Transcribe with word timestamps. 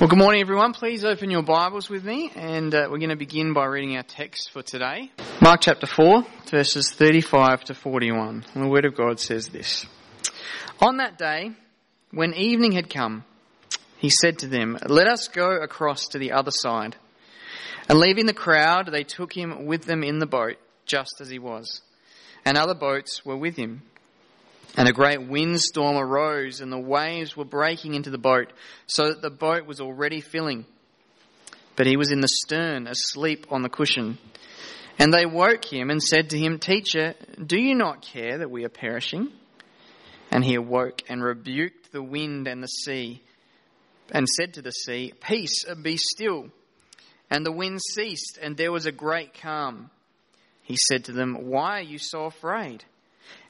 Well, 0.00 0.08
good 0.08 0.20
morning, 0.20 0.40
everyone. 0.42 0.74
Please 0.74 1.04
open 1.04 1.28
your 1.28 1.42
Bibles 1.42 1.90
with 1.90 2.04
me, 2.04 2.30
and 2.36 2.72
uh, 2.72 2.86
we're 2.88 2.98
going 2.98 3.10
to 3.10 3.16
begin 3.16 3.52
by 3.52 3.64
reading 3.64 3.96
our 3.96 4.04
text 4.04 4.52
for 4.52 4.62
today. 4.62 5.10
Mark 5.42 5.60
chapter 5.62 5.88
4, 5.88 6.24
verses 6.48 6.92
35 6.92 7.64
to 7.64 7.74
41. 7.74 8.44
And 8.54 8.64
the 8.64 8.68
Word 8.68 8.84
of 8.84 8.94
God 8.94 9.18
says 9.18 9.48
this 9.48 9.86
On 10.80 10.98
that 10.98 11.18
day, 11.18 11.50
when 12.12 12.32
evening 12.34 12.70
had 12.70 12.88
come, 12.88 13.24
he 13.96 14.08
said 14.08 14.38
to 14.38 14.46
them, 14.46 14.78
Let 14.86 15.08
us 15.08 15.26
go 15.26 15.50
across 15.50 16.06
to 16.10 16.20
the 16.20 16.30
other 16.30 16.52
side. 16.52 16.94
And 17.88 17.98
leaving 17.98 18.26
the 18.26 18.32
crowd, 18.32 18.90
they 18.92 19.02
took 19.02 19.36
him 19.36 19.66
with 19.66 19.82
them 19.82 20.04
in 20.04 20.20
the 20.20 20.26
boat, 20.26 20.58
just 20.86 21.20
as 21.20 21.28
he 21.28 21.40
was. 21.40 21.82
And 22.44 22.56
other 22.56 22.74
boats 22.74 23.24
were 23.24 23.36
with 23.36 23.56
him. 23.56 23.82
And 24.76 24.88
a 24.88 24.92
great 24.92 25.28
windstorm 25.28 25.96
arose, 25.96 26.60
and 26.60 26.70
the 26.70 26.78
waves 26.78 27.36
were 27.36 27.44
breaking 27.44 27.94
into 27.94 28.10
the 28.10 28.18
boat, 28.18 28.52
so 28.86 29.08
that 29.08 29.22
the 29.22 29.30
boat 29.30 29.66
was 29.66 29.80
already 29.80 30.20
filling. 30.20 30.66
But 31.74 31.86
he 31.86 31.96
was 31.96 32.12
in 32.12 32.20
the 32.20 32.28
stern, 32.28 32.86
asleep 32.86 33.46
on 33.50 33.62
the 33.62 33.68
cushion. 33.68 34.18
And 34.98 35.14
they 35.14 35.26
woke 35.26 35.64
him 35.64 35.90
and 35.90 36.02
said 36.02 36.30
to 36.30 36.38
him, 36.38 36.58
Teacher, 36.58 37.14
do 37.44 37.58
you 37.58 37.74
not 37.74 38.02
care 38.02 38.38
that 38.38 38.50
we 38.50 38.64
are 38.64 38.68
perishing? 38.68 39.30
And 40.30 40.44
he 40.44 40.56
awoke 40.56 41.02
and 41.08 41.22
rebuked 41.22 41.92
the 41.92 42.02
wind 42.02 42.46
and 42.48 42.62
the 42.62 42.68
sea, 42.68 43.22
and 44.10 44.28
said 44.28 44.54
to 44.54 44.62
the 44.62 44.72
sea, 44.72 45.12
Peace, 45.20 45.64
be 45.82 45.96
still. 45.96 46.50
And 47.30 47.44
the 47.44 47.52
wind 47.52 47.80
ceased, 47.80 48.38
and 48.40 48.56
there 48.56 48.72
was 48.72 48.86
a 48.86 48.92
great 48.92 49.40
calm. 49.40 49.90
He 50.62 50.76
said 50.76 51.04
to 51.04 51.12
them, 51.12 51.46
Why 51.48 51.78
are 51.78 51.82
you 51.82 51.98
so 51.98 52.24
afraid? 52.24 52.84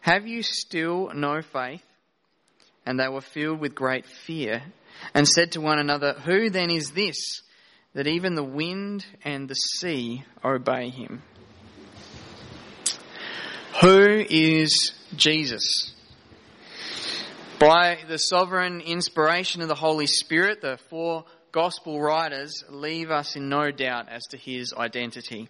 Have 0.00 0.27
you 0.27 0.42
still 0.42 1.10
no 1.14 1.42
faith? 1.42 1.82
And 2.86 2.98
they 2.98 3.09
were 3.09 3.20
filled 3.20 3.60
with 3.60 3.74
great 3.74 4.06
fear 4.06 4.62
and 5.14 5.28
said 5.28 5.52
to 5.52 5.60
one 5.60 5.78
another, 5.78 6.14
Who 6.24 6.50
then 6.50 6.70
is 6.70 6.92
this 6.92 7.42
that 7.95 8.06
even 8.06 8.34
the 8.34 8.45
wind 8.45 9.05
and 9.24 9.48
the 9.48 9.55
sea 9.55 10.25
obey 10.44 10.91
him? 10.91 11.22
Who 13.80 14.25
is 14.28 14.92
Jesus? 15.14 15.95
By 17.58 17.98
the 18.08 18.19
sovereign 18.19 18.80
inspiration 18.80 19.62
of 19.62 19.69
the 19.69 19.74
Holy 19.74 20.06
Spirit, 20.06 20.61
the 20.61 20.78
four 20.91 21.24
gospel 21.52 22.00
writers 22.00 22.64
leave 22.69 23.11
us 23.11 23.36
in 23.36 23.48
no 23.48 23.70
doubt 23.70 24.08
as 24.08 24.24
to 24.28 24.36
his 24.36 24.72
identity. 24.72 25.48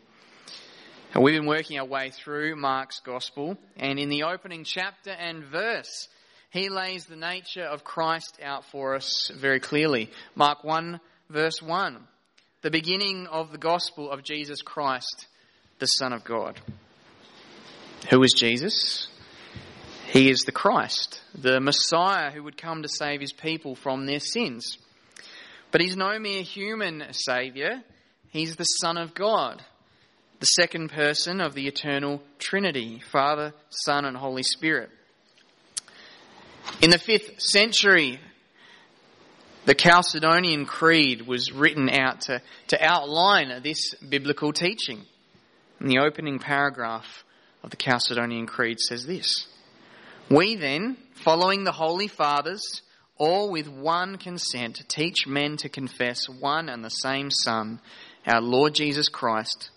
We've 1.21 1.35
been 1.35 1.49
working 1.49 1.81
our 1.81 1.85
way 1.85 2.11
through 2.11 2.55
Mark's 2.55 3.01
Gospel, 3.01 3.59
and 3.77 3.99
in 3.99 4.09
the 4.09 4.23
opening 4.23 4.63
chapter 4.63 5.11
and 5.11 5.43
verse, 5.43 6.07
he 6.51 6.69
lays 6.69 7.07
the 7.07 7.17
nature 7.17 7.65
of 7.65 7.83
Christ 7.83 8.39
out 8.41 8.65
for 8.67 8.95
us 8.95 9.29
very 9.35 9.59
clearly. 9.59 10.11
Mark 10.37 10.63
1, 10.63 11.01
verse 11.29 11.61
1, 11.61 11.99
the 12.63 12.71
beginning 12.71 13.27
of 13.27 13.51
the 13.51 13.59
Gospel 13.59 14.13
of 14.13 14.23
Jesus 14.23 14.63
Christ, 14.63 15.27
the 15.81 15.87
Son 15.87 16.13
of 16.13 16.23
God. 16.23 16.61
Who 18.11 18.23
is 18.23 18.33
Jesus? 18.33 19.09
He 20.07 20.31
is 20.31 20.43
the 20.43 20.53
Christ, 20.53 21.21
the 21.35 21.59
Messiah 21.59 22.31
who 22.31 22.45
would 22.45 22.57
come 22.57 22.83
to 22.83 22.89
save 22.89 23.21
his 23.21 23.33
people 23.33 23.75
from 23.75 24.07
their 24.07 24.21
sins. 24.21 24.79
But 25.73 25.81
he's 25.81 25.97
no 25.97 26.17
mere 26.21 26.43
human 26.43 27.07
Saviour, 27.11 27.83
he's 28.31 28.55
the 28.55 28.63
Son 28.63 28.97
of 28.97 29.15
God 29.15 29.65
the 30.41 30.47
second 30.47 30.91
person 30.91 31.41
of 31.41 31.55
the 31.55 31.67
eternal 31.67 32.23
Trinity 32.39 33.03
Father, 33.11 33.53
Son, 33.71 34.05
and 34.05 34.17
Holy 34.17 34.45
Spirit. 34.45 34.91
In 36.81 36.91
the 36.91 36.99
fifth 36.99 37.41
century, 37.41 38.21
the 39.65 39.75
Chalcedonian 39.75 40.67
Creed 40.67 41.27
was 41.27 41.53
written 41.53 41.91
out 41.91 42.23
to, 42.23 42.41
to 42.69 42.85
outline 42.85 43.63
this 43.63 43.95
biblical 43.97 44.53
teaching. 44.53 45.03
And 45.81 45.91
the 45.91 45.99
opening 45.99 46.39
paragraph 46.39 47.25
of 47.65 47.71
the 47.71 47.77
Chalcedonian 47.77 48.47
Creed 48.47 48.79
says 48.79 49.07
this 49.07 49.49
We 50.31 50.55
then, 50.55 50.99
following 51.25 51.65
the 51.65 51.73
Holy 51.73 52.07
Fathers, 52.07 52.83
all 53.17 53.51
with 53.51 53.67
one 53.67 54.19
consent, 54.19 54.85
teach 54.87 55.27
men 55.27 55.57
to 55.59 55.69
confess 55.69 56.29
one 56.29 56.69
and 56.69 56.85
the 56.85 56.91
same 56.91 57.31
Son, 57.33 57.81
our 58.25 58.41
Lord 58.41 58.75
Jesus 58.75 59.09
Christ 59.09 59.71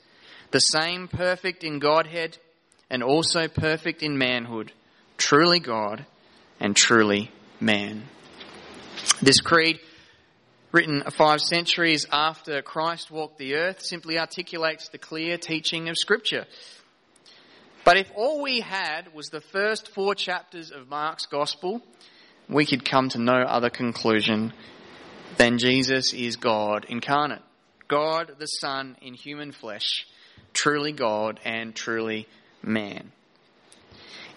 the 0.51 0.59
same 0.59 1.07
perfect 1.07 1.63
in 1.63 1.79
Godhead 1.79 2.37
and 2.89 3.01
also 3.01 3.47
perfect 3.47 4.03
in 4.03 4.17
manhood, 4.17 4.71
truly 5.17 5.59
God 5.59 6.05
and 6.59 6.75
truly 6.75 7.31
man. 7.59 8.03
This 9.21 9.39
creed, 9.39 9.79
written 10.71 11.03
five 11.11 11.41
centuries 11.41 12.05
after 12.11 12.61
Christ 12.61 13.09
walked 13.09 13.37
the 13.37 13.55
earth, 13.55 13.81
simply 13.81 14.19
articulates 14.19 14.89
the 14.89 14.97
clear 14.97 15.37
teaching 15.37 15.89
of 15.89 15.97
Scripture. 15.97 16.45
But 17.83 17.97
if 17.97 18.11
all 18.15 18.41
we 18.41 18.59
had 18.59 19.13
was 19.13 19.29
the 19.29 19.41
first 19.41 19.93
four 19.93 20.13
chapters 20.13 20.69
of 20.71 20.89
Mark's 20.89 21.25
Gospel, 21.25 21.81
we 22.47 22.65
could 22.65 22.85
come 22.85 23.09
to 23.09 23.19
no 23.19 23.41
other 23.41 23.69
conclusion 23.69 24.53
than 25.37 25.57
Jesus 25.57 26.13
is 26.13 26.35
God 26.35 26.85
incarnate. 26.89 27.41
God 27.87 28.33
the 28.37 28.45
Son 28.45 28.97
in 29.01 29.13
human 29.13 29.51
flesh 29.51 30.05
truly 30.53 30.91
God 30.91 31.39
and 31.43 31.75
truly 31.75 32.27
man. 32.61 33.11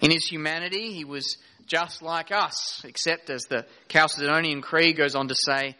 In 0.01 0.11
his 0.11 0.25
humanity, 0.25 0.93
he 0.93 1.05
was 1.05 1.37
just 1.67 2.01
like 2.01 2.31
us, 2.31 2.81
except 2.83 3.29
as 3.29 3.43
the 3.43 3.65
Chalcedonian 3.89 4.61
Creed 4.61 4.97
goes 4.97 5.15
on 5.15 5.27
to 5.29 5.35
say, 5.35 5.75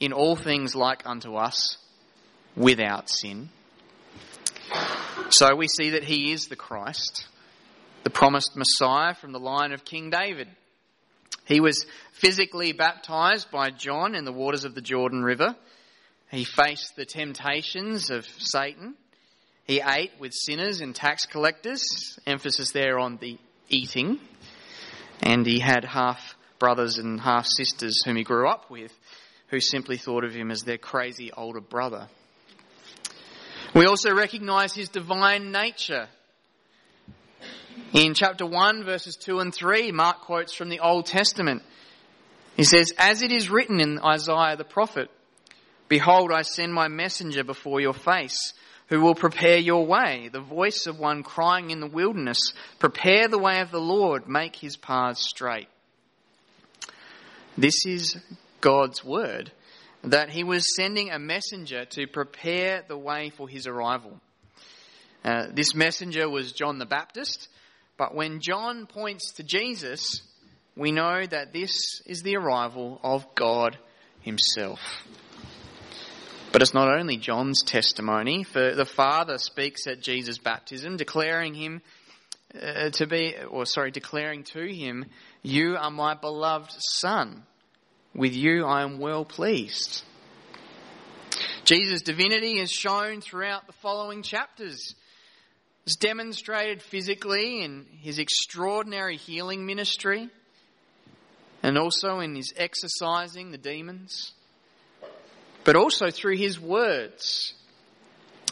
in 0.00 0.12
all 0.12 0.36
things 0.36 0.74
like 0.74 1.06
unto 1.06 1.36
us, 1.36 1.78
without 2.56 3.08
sin. 3.08 3.48
So 5.30 5.54
we 5.56 5.68
see 5.68 5.90
that 5.90 6.04
he 6.04 6.32
is 6.32 6.46
the 6.46 6.56
Christ, 6.56 7.26
the 8.02 8.10
promised 8.10 8.52
Messiah 8.54 9.14
from 9.14 9.32
the 9.32 9.40
line 9.40 9.72
of 9.72 9.84
King 9.84 10.10
David. 10.10 10.48
He 11.46 11.60
was 11.60 11.86
physically 12.12 12.72
baptized 12.72 13.50
by 13.50 13.70
John 13.70 14.14
in 14.14 14.24
the 14.24 14.32
waters 14.32 14.64
of 14.64 14.74
the 14.74 14.80
Jordan 14.80 15.22
River. 15.22 15.56
He 16.30 16.44
faced 16.44 16.96
the 16.96 17.04
temptations 17.04 18.10
of 18.10 18.26
Satan. 18.38 18.94
He 19.66 19.80
ate 19.80 20.12
with 20.18 20.34
sinners 20.34 20.80
and 20.80 20.94
tax 20.94 21.26
collectors, 21.26 22.18
emphasis 22.26 22.72
there 22.72 22.98
on 22.98 23.16
the 23.16 23.38
eating. 23.68 24.20
And 25.22 25.46
he 25.46 25.58
had 25.58 25.84
half 25.84 26.36
brothers 26.58 26.98
and 26.98 27.20
half 27.20 27.46
sisters 27.46 28.02
whom 28.04 28.16
he 28.16 28.24
grew 28.24 28.48
up 28.48 28.70
with 28.70 28.92
who 29.48 29.60
simply 29.60 29.96
thought 29.96 30.24
of 30.24 30.34
him 30.34 30.50
as 30.50 30.62
their 30.62 30.78
crazy 30.78 31.30
older 31.32 31.60
brother. 31.60 32.08
We 33.74 33.86
also 33.86 34.14
recognize 34.14 34.74
his 34.74 34.88
divine 34.88 35.52
nature. 35.52 36.08
In 37.92 38.14
chapter 38.14 38.46
1, 38.46 38.84
verses 38.84 39.16
2 39.16 39.40
and 39.40 39.54
3, 39.54 39.92
Mark 39.92 40.22
quotes 40.22 40.54
from 40.54 40.68
the 40.68 40.80
Old 40.80 41.06
Testament. 41.06 41.62
He 42.56 42.64
says, 42.64 42.92
As 42.98 43.22
it 43.22 43.32
is 43.32 43.50
written 43.50 43.80
in 43.80 43.98
Isaiah 43.98 44.56
the 44.56 44.64
prophet, 44.64 45.10
Behold, 45.88 46.32
I 46.32 46.42
send 46.42 46.72
my 46.72 46.88
messenger 46.88 47.44
before 47.44 47.80
your 47.80 47.94
face 47.94 48.54
who 48.88 49.00
will 49.00 49.14
prepare 49.14 49.58
your 49.58 49.86
way, 49.86 50.28
the 50.32 50.40
voice 50.40 50.86
of 50.86 50.98
one 50.98 51.22
crying 51.22 51.70
in 51.70 51.80
the 51.80 51.86
wilderness, 51.86 52.52
prepare 52.78 53.28
the 53.28 53.38
way 53.38 53.60
of 53.60 53.70
the 53.70 53.80
Lord, 53.80 54.28
make 54.28 54.56
his 54.56 54.76
paths 54.76 55.26
straight. 55.26 55.68
This 57.56 57.86
is 57.86 58.16
God's 58.60 59.04
word, 59.04 59.52
that 60.02 60.30
he 60.30 60.44
was 60.44 60.74
sending 60.76 61.10
a 61.10 61.18
messenger 61.18 61.84
to 61.86 62.06
prepare 62.06 62.82
the 62.86 62.98
way 62.98 63.30
for 63.30 63.48
his 63.48 63.66
arrival. 63.66 64.20
Uh, 65.24 65.46
this 65.52 65.74
messenger 65.74 66.28
was 66.28 66.52
John 66.52 66.78
the 66.78 66.86
Baptist, 66.86 67.48
but 67.96 68.14
when 68.14 68.40
John 68.40 68.86
points 68.86 69.32
to 69.34 69.42
Jesus, 69.42 70.20
we 70.76 70.92
know 70.92 71.24
that 71.24 71.52
this 71.52 72.02
is 72.04 72.22
the 72.22 72.36
arrival 72.36 73.00
of 73.02 73.34
God 73.34 73.78
himself. 74.20 74.80
But 76.54 76.62
it's 76.62 76.72
not 76.72 76.86
only 76.86 77.16
John's 77.16 77.64
testimony, 77.64 78.44
for 78.44 78.76
the 78.76 78.84
Father 78.84 79.38
speaks 79.38 79.88
at 79.88 80.00
Jesus' 80.00 80.38
baptism, 80.38 80.96
declaring 80.96 81.52
him 81.52 81.82
uh, 82.54 82.90
to 82.90 83.08
be, 83.08 83.34
or 83.50 83.66
sorry, 83.66 83.90
declaring 83.90 84.44
to 84.52 84.64
him, 84.64 85.06
You 85.42 85.76
are 85.76 85.90
my 85.90 86.14
beloved 86.14 86.70
Son. 86.78 87.42
With 88.14 88.34
you 88.36 88.66
I 88.66 88.82
am 88.82 89.00
well 89.00 89.24
pleased. 89.24 90.04
Jesus' 91.64 92.02
divinity 92.02 92.60
is 92.60 92.70
shown 92.70 93.20
throughout 93.20 93.66
the 93.66 93.72
following 93.82 94.22
chapters. 94.22 94.94
It's 95.86 95.96
demonstrated 95.96 96.82
physically 96.82 97.64
in 97.64 97.84
his 98.00 98.20
extraordinary 98.20 99.16
healing 99.16 99.66
ministry 99.66 100.30
and 101.64 101.76
also 101.76 102.20
in 102.20 102.36
his 102.36 102.54
exorcising 102.56 103.50
the 103.50 103.58
demons 103.58 104.34
but 105.64 105.76
also 105.76 106.10
through 106.10 106.36
his 106.36 106.60
words. 106.60 107.54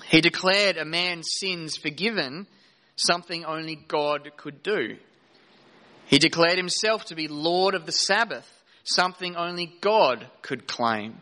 He 0.09 0.21
declared 0.21 0.77
a 0.77 0.85
man's 0.85 1.29
sins 1.39 1.77
forgiven, 1.77 2.47
something 2.97 3.45
only 3.45 3.77
God 3.77 4.31
could 4.37 4.63
do. 4.63 4.97
He 6.07 6.19
declared 6.19 6.59
himself 6.59 7.07
to 7.07 7.15
be 7.15 7.29
Lord 7.29 7.75
of 7.75 7.87
the 7.87 7.93
Sabbath, 7.93 8.47
something 8.85 9.37
only 9.37 9.75
God 9.81 10.27
could 10.43 10.67
claim. 10.67 11.21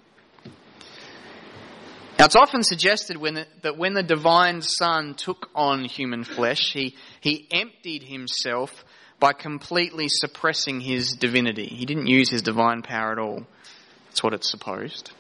Now, 2.19 2.27
it's 2.27 2.37
often 2.37 2.63
suggested 2.63 3.17
when 3.17 3.35
the, 3.35 3.47
that 3.63 3.79
when 3.79 3.95
the 3.95 4.03
divine 4.03 4.61
Son 4.61 5.15
took 5.15 5.49
on 5.55 5.85
human 5.85 6.25
flesh, 6.25 6.73
he, 6.73 6.97
he 7.21 7.49
emptied 7.51 8.03
himself 8.03 8.85
by 9.19 9.33
completely 9.33 10.09
suppressing 10.09 10.81
his 10.81 11.13
divinity. 11.13 11.67
He 11.67 11.87
didn't 11.87 12.09
use 12.09 12.29
his 12.29 12.43
divine 12.43 12.83
power 12.83 13.13
at 13.13 13.19
all. 13.19 13.47
That's 14.07 14.23
what 14.23 14.35
it's 14.35 14.51
supposed. 14.51 15.13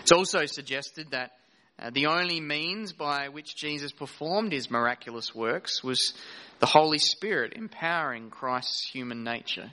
It's 0.00 0.12
also 0.12 0.46
suggested 0.46 1.10
that 1.10 1.32
uh, 1.78 1.90
the 1.90 2.06
only 2.06 2.40
means 2.40 2.92
by 2.92 3.28
which 3.28 3.56
Jesus 3.56 3.92
performed 3.92 4.52
his 4.52 4.70
miraculous 4.70 5.34
works 5.34 5.82
was 5.82 6.14
the 6.60 6.66
Holy 6.66 6.98
Spirit 6.98 7.54
empowering 7.56 8.30
Christ's 8.30 8.88
human 8.90 9.24
nature. 9.24 9.72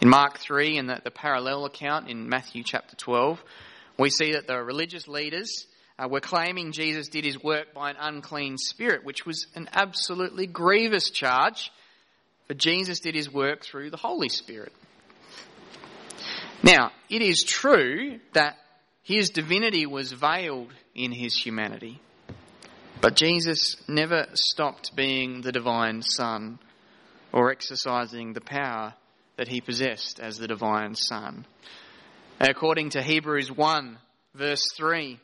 In 0.00 0.08
Mark 0.08 0.38
3 0.38 0.78
and 0.78 0.88
the, 0.88 1.00
the 1.04 1.10
parallel 1.10 1.64
account 1.64 2.08
in 2.08 2.28
Matthew 2.28 2.62
chapter 2.64 2.96
12, 2.96 3.42
we 3.98 4.10
see 4.10 4.32
that 4.32 4.46
the 4.46 4.62
religious 4.62 5.08
leaders 5.08 5.66
uh, 5.98 6.08
were 6.08 6.20
claiming 6.20 6.72
Jesus 6.72 7.08
did 7.08 7.24
his 7.24 7.42
work 7.42 7.72
by 7.74 7.90
an 7.90 7.96
unclean 7.98 8.58
spirit, 8.58 9.04
which 9.04 9.24
was 9.24 9.46
an 9.54 9.68
absolutely 9.72 10.46
grievous 10.46 11.10
charge, 11.10 11.70
but 12.48 12.58
Jesus 12.58 13.00
did 13.00 13.14
his 13.14 13.32
work 13.32 13.64
through 13.64 13.90
the 13.90 13.96
Holy 13.96 14.28
Spirit. 14.28 14.72
Now, 16.66 16.90
it 17.08 17.22
is 17.22 17.44
true 17.44 18.18
that 18.32 18.56
his 19.04 19.30
divinity 19.30 19.86
was 19.86 20.10
veiled 20.10 20.72
in 20.96 21.12
his 21.12 21.36
humanity, 21.36 22.00
but 23.00 23.14
Jesus 23.14 23.76
never 23.86 24.26
stopped 24.34 24.96
being 24.96 25.42
the 25.42 25.52
divine 25.52 26.02
Son 26.02 26.58
or 27.32 27.52
exercising 27.52 28.32
the 28.32 28.40
power 28.40 28.94
that 29.36 29.46
he 29.46 29.60
possessed 29.60 30.18
as 30.18 30.38
the 30.38 30.48
divine 30.48 30.96
Son. 30.96 31.46
According 32.40 32.90
to 32.90 33.02
Hebrews 33.02 33.52
1, 33.52 33.98
verse 34.34 34.64
3, 34.76 35.20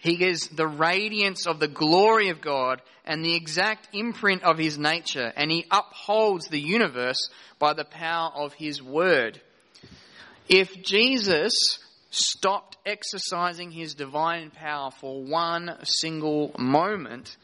he 0.00 0.22
is 0.22 0.48
the 0.48 0.68
radiance 0.68 1.46
of 1.46 1.60
the 1.60 1.68
glory 1.68 2.28
of 2.28 2.42
God 2.42 2.82
and 3.06 3.24
the 3.24 3.36
exact 3.36 3.88
imprint 3.94 4.42
of 4.42 4.58
his 4.58 4.76
nature, 4.76 5.32
and 5.34 5.50
he 5.50 5.64
upholds 5.70 6.48
the 6.48 6.60
universe 6.60 7.30
by 7.58 7.72
the 7.72 7.86
power 7.86 8.30
of 8.34 8.52
his 8.52 8.82
word. 8.82 9.40
If 10.48 10.82
Jesus 10.82 11.78
stopped 12.10 12.78
exercising 12.86 13.70
his 13.70 13.94
divine 13.94 14.50
power 14.50 14.90
for 14.90 15.22
one 15.22 15.76
single 15.84 16.54
moment, 16.58 17.36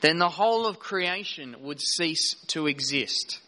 then 0.00 0.18
the 0.18 0.28
whole 0.28 0.66
of 0.66 0.80
creation 0.80 1.56
would 1.60 1.80
cease 1.80 2.34
to 2.48 2.66
exist. 2.66 3.40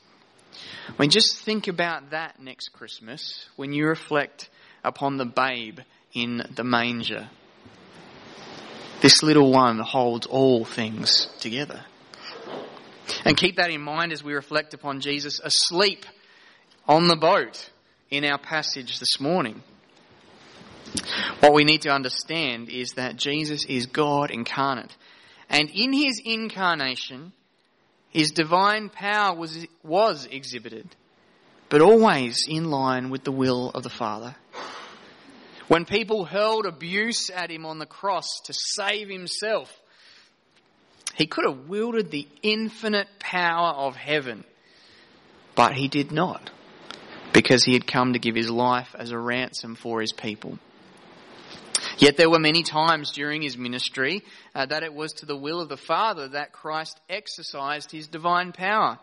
I 0.88 0.92
mean, 1.02 1.10
just 1.10 1.36
think 1.38 1.66
about 1.66 2.10
that 2.10 2.40
next 2.40 2.68
Christmas 2.68 3.46
when 3.56 3.72
you 3.72 3.86
reflect 3.86 4.48
upon 4.84 5.16
the 5.16 5.24
babe 5.24 5.80
in 6.12 6.46
the 6.54 6.62
manger. 6.62 7.28
This 9.00 9.22
little 9.22 9.50
one 9.50 9.80
holds 9.80 10.26
all 10.26 10.64
things 10.64 11.28
together. 11.40 11.84
And 13.24 13.36
keep 13.36 13.56
that 13.56 13.70
in 13.70 13.80
mind 13.80 14.12
as 14.12 14.22
we 14.22 14.34
reflect 14.34 14.72
upon 14.72 15.00
Jesus 15.00 15.40
asleep 15.40 16.06
on 16.86 17.08
the 17.08 17.16
boat 17.16 17.70
in 18.16 18.24
our 18.24 18.38
passage 18.38 18.98
this 18.98 19.18
morning. 19.18 19.62
What 21.40 21.52
we 21.52 21.64
need 21.64 21.82
to 21.82 21.90
understand 21.90 22.68
is 22.68 22.92
that 22.92 23.16
Jesus 23.16 23.64
is 23.68 23.86
God 23.86 24.30
incarnate. 24.30 24.94
And 25.50 25.68
in 25.70 25.92
his 25.92 26.20
incarnation, 26.24 27.32
his 28.10 28.30
divine 28.30 28.88
power 28.88 29.36
was, 29.36 29.66
was 29.82 30.26
exhibited, 30.30 30.86
but 31.68 31.80
always 31.80 32.46
in 32.48 32.70
line 32.70 33.10
with 33.10 33.24
the 33.24 33.32
will 33.32 33.70
of 33.70 33.82
the 33.82 33.90
Father. 33.90 34.36
When 35.66 35.84
people 35.84 36.24
hurled 36.24 36.66
abuse 36.66 37.30
at 37.30 37.50
him 37.50 37.66
on 37.66 37.78
the 37.78 37.86
cross 37.86 38.28
to 38.44 38.54
save 38.54 39.08
himself, 39.08 39.74
he 41.16 41.26
could 41.26 41.44
have 41.44 41.68
wielded 41.68 42.10
the 42.10 42.28
infinite 42.42 43.08
power 43.18 43.72
of 43.74 43.96
heaven, 43.96 44.44
but 45.54 45.72
he 45.72 45.88
did 45.88 46.12
not, 46.12 46.50
because 47.34 47.64
he 47.64 47.74
had 47.74 47.86
come 47.86 48.14
to 48.14 48.18
give 48.18 48.36
his 48.36 48.48
life 48.48 48.94
as 48.96 49.10
a 49.10 49.18
ransom 49.18 49.74
for 49.74 50.00
his 50.00 50.12
people. 50.12 50.58
Yet 51.98 52.16
there 52.16 52.30
were 52.30 52.38
many 52.38 52.62
times 52.62 53.10
during 53.10 53.42
his 53.42 53.58
ministry 53.58 54.22
uh, 54.54 54.66
that 54.66 54.84
it 54.84 54.94
was 54.94 55.12
to 55.14 55.26
the 55.26 55.36
will 55.36 55.60
of 55.60 55.68
the 55.68 55.76
Father 55.76 56.28
that 56.28 56.52
Christ 56.52 56.98
exercised 57.10 57.90
his 57.90 58.06
divine 58.06 58.52
power, 58.52 58.98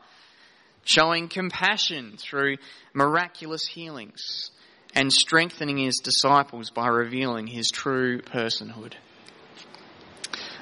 showing 0.85 1.27
compassion 1.27 2.15
through 2.17 2.57
miraculous 2.93 3.65
healings 3.67 4.49
and 4.95 5.11
strengthening 5.11 5.77
his 5.77 5.99
disciples 5.99 6.69
by 6.69 6.87
revealing 6.87 7.47
his 7.47 7.69
true 7.69 8.21
personhood. 8.21 8.93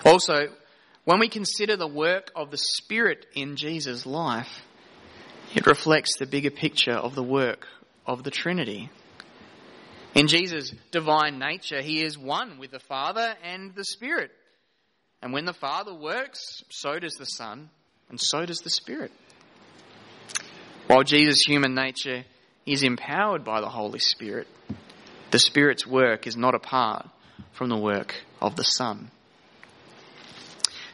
Also, 0.03 0.47
when 1.05 1.19
we 1.19 1.29
consider 1.29 1.77
the 1.77 1.87
work 1.87 2.31
of 2.35 2.51
the 2.51 2.57
Spirit 2.57 3.25
in 3.33 3.55
Jesus' 3.55 4.05
life, 4.05 4.63
it 5.55 5.65
reflects 5.65 6.17
the 6.17 6.25
bigger 6.25 6.51
picture 6.51 6.93
of 6.93 7.15
the 7.15 7.23
work 7.23 7.67
of 8.05 8.23
the 8.23 8.31
Trinity. 8.31 8.89
In 10.15 10.27
Jesus' 10.27 10.73
divine 10.91 11.39
nature, 11.39 11.81
he 11.81 12.03
is 12.03 12.17
one 12.17 12.59
with 12.59 12.71
the 12.71 12.79
Father 12.79 13.35
and 13.43 13.73
the 13.75 13.85
Spirit. 13.85 14.31
And 15.21 15.33
when 15.33 15.45
the 15.45 15.53
Father 15.53 15.93
works, 15.93 16.63
so 16.69 16.97
does 16.99 17.13
the 17.13 17.25
Son, 17.25 17.69
and 18.09 18.19
so 18.19 18.45
does 18.45 18.59
the 18.59 18.69
Spirit. 18.69 19.11
While 20.87 21.03
Jesus' 21.03 21.43
human 21.45 21.75
nature 21.75 22.25
is 22.65 22.83
empowered 22.83 23.43
by 23.43 23.61
the 23.61 23.69
Holy 23.69 23.99
Spirit, 23.99 24.47
the 25.31 25.39
Spirit's 25.39 25.85
work 25.85 26.25
is 26.25 26.35
not 26.35 26.55
apart 26.55 27.07
from 27.53 27.69
the 27.69 27.77
work 27.77 28.15
of 28.41 28.55
the 28.55 28.63
Son. 28.63 29.11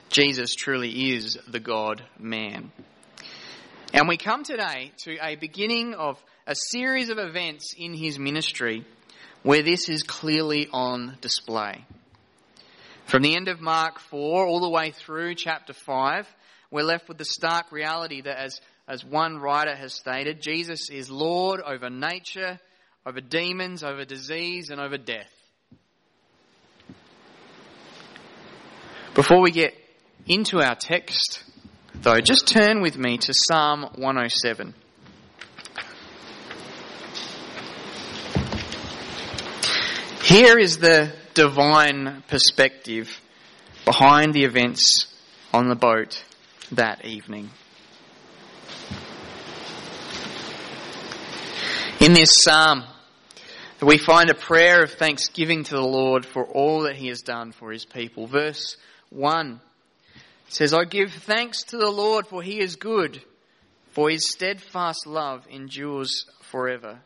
Jesus 0.10 0.56
truly 0.56 1.14
is 1.14 1.38
the 1.48 1.60
God 1.60 2.04
man. 2.18 2.72
And 3.96 4.10
we 4.10 4.18
come 4.18 4.44
today 4.44 4.92
to 5.06 5.16
a 5.26 5.38
beginning 5.38 5.94
of 5.94 6.22
a 6.46 6.54
series 6.54 7.08
of 7.08 7.18
events 7.18 7.74
in 7.78 7.94
his 7.94 8.20
ministry 8.20 8.84
where 9.42 9.64
this 9.64 9.88
is 9.88 10.04
clearly 10.04 10.68
on 10.70 11.18
display. 11.22 11.86
From 13.06 13.22
the 13.22 13.38
end 13.38 13.48
of 13.48 13.62
Mark 13.62 14.00
4 14.00 14.46
all 14.46 14.60
the 14.60 14.70
way 14.70 14.92
through 14.92 15.36
chapter 15.36 15.72
5, 15.72 16.28
we're 16.72 16.84
left 16.84 17.08
with 17.08 17.18
the 17.18 17.24
stark 17.24 17.72
reality 17.72 18.20
that 18.20 18.38
as 18.38 18.60
as 18.86 19.06
one 19.06 19.38
writer 19.38 19.74
has 19.74 19.94
stated, 19.94 20.42
Jesus 20.42 20.90
is 20.90 21.10
Lord 21.10 21.62
over 21.62 21.90
nature, 21.90 22.60
over 23.06 23.22
demons, 23.22 23.82
over 23.82 24.04
disease, 24.04 24.72
and 24.72 24.82
over 24.82 24.98
death. 24.98 25.32
Before 29.14 29.40
we 29.40 29.52
get 29.52 29.74
into 30.28 30.60
our 30.60 30.76
text, 30.76 31.46
though, 32.02 32.20
just 32.20 32.48
turn 32.48 32.82
with 32.82 32.98
me 32.98 33.18
to 33.18 33.34
Psalm 33.34 33.90
107. 33.96 34.74
Here 40.24 40.58
is 40.58 40.80
the 40.80 41.14
divine 41.34 42.24
perspective 42.28 43.20
behind 43.86 44.34
the 44.34 44.44
events 44.44 45.06
on 45.54 45.70
the 45.70 45.76
boat 45.76 46.24
that 46.72 47.06
evening. 47.06 47.50
In 52.00 52.14
this 52.14 52.32
psalm, 52.44 52.84
we 53.82 53.98
find 53.98 54.30
a 54.30 54.36
prayer 54.36 54.84
of 54.84 54.92
thanksgiving 54.94 55.64
to 55.66 55.76
the 55.76 55.82
Lord 55.82 56.26
for 56.26 56.46
all 56.46 56.82
that 56.82 56.96
he 56.96 57.08
has 57.08 57.22
done 57.22 57.52
for 57.52 57.72
his 57.72 57.86
people. 57.86 58.28
Verse 58.28 58.78
1 59.10 59.62
says, 60.48 60.74
I 60.74 60.86
give 60.86 61.12
thanks 61.12 61.64
to 61.66 61.78
the 61.78 61.90
Lord 61.90 62.28
for 62.28 62.42
he 62.42 62.60
is 62.60 62.76
good, 62.76 63.22
for 63.92 64.10
his 64.10 64.30
steadfast 64.30 65.08
love 65.08 65.46
endures 65.50 66.26
forever. 66.52 67.00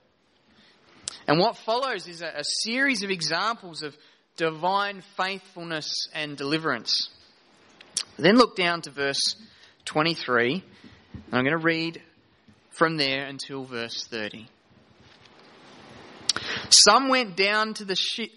And 1.27 1.39
what 1.39 1.57
follows 1.57 2.07
is 2.07 2.21
a, 2.21 2.27
a 2.27 2.43
series 2.63 3.03
of 3.03 3.09
examples 3.09 3.83
of 3.83 3.95
divine 4.35 5.03
faithfulness 5.17 6.07
and 6.13 6.37
deliverance. 6.37 7.09
Then 8.17 8.35
look 8.35 8.55
down 8.55 8.81
to 8.83 8.91
verse 8.91 9.35
23, 9.85 10.63
and 11.13 11.23
I'm 11.31 11.43
going 11.43 11.57
to 11.57 11.63
read 11.63 12.01
from 12.71 12.97
there 12.97 13.25
until 13.25 13.63
verse 13.65 14.05
30. 14.07 14.47
Some 16.69 17.09
went 17.09 17.35
down 17.35 17.73
to 17.75 17.85
the, 17.85 17.95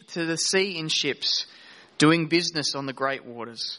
to 0.08 0.24
the 0.24 0.36
sea 0.36 0.78
in 0.78 0.88
ships, 0.88 1.46
doing 1.98 2.26
business 2.26 2.74
on 2.74 2.86
the 2.86 2.92
great 2.92 3.24
waters. 3.24 3.78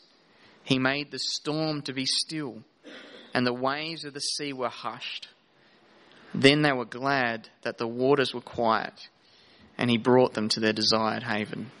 He 0.63 0.79
made 0.79 1.11
the 1.11 1.19
storm 1.19 1.81
to 1.83 1.93
be 1.93 2.05
still, 2.05 2.63
and 3.33 3.45
the 3.45 3.53
waves 3.53 4.05
of 4.05 4.13
the 4.13 4.21
sea 4.21 4.53
were 4.53 4.69
hushed. 4.69 5.27
Then 6.33 6.61
they 6.61 6.71
were 6.71 6.85
glad 6.85 7.49
that 7.63 7.77
the 7.77 7.87
waters 7.87 8.33
were 8.33 8.41
quiet, 8.41 9.09
and 9.77 9.89
he 9.89 9.97
brought 9.97 10.33
them 10.33 10.49
to 10.49 10.59
their 10.59 10.73
desired 10.73 11.23
haven. 11.23 11.71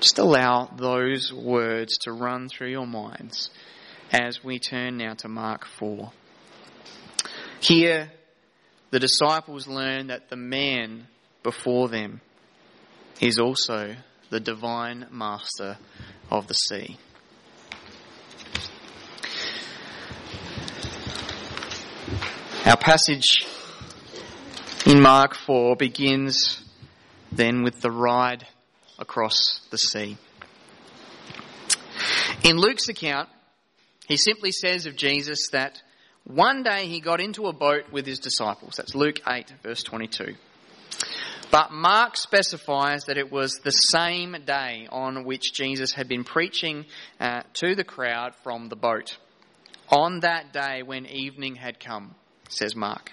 Just 0.00 0.18
allow 0.18 0.66
those 0.76 1.32
words 1.32 1.98
to 1.98 2.12
run 2.12 2.48
through 2.48 2.70
your 2.70 2.86
minds 2.86 3.50
as 4.12 4.42
we 4.44 4.58
turn 4.58 4.96
now 4.96 5.14
to 5.14 5.28
Mark 5.28 5.64
4. 5.64 6.12
Here, 7.60 8.12
the 8.90 9.00
disciples 9.00 9.66
learn 9.66 10.06
that 10.06 10.30
the 10.30 10.36
man 10.36 11.08
before 11.42 11.88
them 11.88 12.20
is 13.20 13.38
also 13.38 13.96
the 14.30 14.40
divine 14.40 15.06
master 15.10 15.76
of 16.30 16.46
the 16.46 16.54
sea. 16.54 16.96
Our 22.68 22.76
passage 22.76 23.46
in 24.84 25.00
Mark 25.00 25.34
4 25.34 25.74
begins 25.74 26.62
then 27.32 27.62
with 27.62 27.80
the 27.80 27.90
ride 27.90 28.46
across 28.98 29.62
the 29.70 29.78
sea. 29.78 30.18
In 32.44 32.58
Luke's 32.58 32.90
account, 32.90 33.30
he 34.06 34.18
simply 34.18 34.52
says 34.52 34.84
of 34.84 34.96
Jesus 34.96 35.48
that 35.52 35.80
one 36.24 36.62
day 36.62 36.88
he 36.88 37.00
got 37.00 37.22
into 37.22 37.46
a 37.46 37.54
boat 37.54 37.90
with 37.90 38.04
his 38.04 38.18
disciples. 38.18 38.74
That's 38.76 38.94
Luke 38.94 39.20
8, 39.26 39.50
verse 39.62 39.82
22. 39.82 40.34
But 41.50 41.72
Mark 41.72 42.18
specifies 42.18 43.04
that 43.04 43.16
it 43.16 43.32
was 43.32 43.60
the 43.64 43.70
same 43.70 44.36
day 44.44 44.86
on 44.90 45.24
which 45.24 45.54
Jesus 45.54 45.94
had 45.94 46.06
been 46.06 46.22
preaching 46.24 46.84
uh, 47.18 47.44
to 47.54 47.74
the 47.74 47.84
crowd 47.84 48.34
from 48.44 48.68
the 48.68 48.76
boat. 48.76 49.16
On 49.88 50.20
that 50.20 50.52
day 50.52 50.82
when 50.82 51.06
evening 51.06 51.54
had 51.54 51.80
come 51.80 52.14
says 52.48 52.74
Mark. 52.74 53.12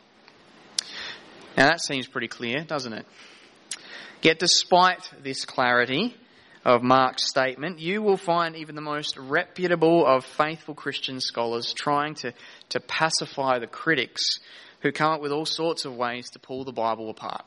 Now 1.57 1.67
that 1.67 1.81
seems 1.81 2.07
pretty 2.07 2.27
clear, 2.27 2.63
doesn't 2.63 2.93
it? 2.93 3.05
Yet 4.21 4.39
despite 4.39 5.09
this 5.23 5.45
clarity 5.45 6.15
of 6.65 6.81
Mark's 6.81 7.29
statement, 7.29 7.79
you 7.79 8.01
will 8.01 8.17
find 8.17 8.55
even 8.55 8.75
the 8.75 8.81
most 8.81 9.17
reputable 9.17 10.05
of 10.05 10.25
faithful 10.25 10.73
Christian 10.73 11.21
scholars 11.21 11.73
trying 11.73 12.15
to, 12.15 12.33
to 12.69 12.79
pacify 12.79 13.59
the 13.59 13.67
critics 13.67 14.39
who 14.81 14.91
come 14.91 15.13
up 15.13 15.21
with 15.21 15.31
all 15.31 15.45
sorts 15.45 15.85
of 15.85 15.95
ways 15.95 16.29
to 16.31 16.39
pull 16.39 16.63
the 16.63 16.71
Bible 16.71 17.09
apart. 17.09 17.45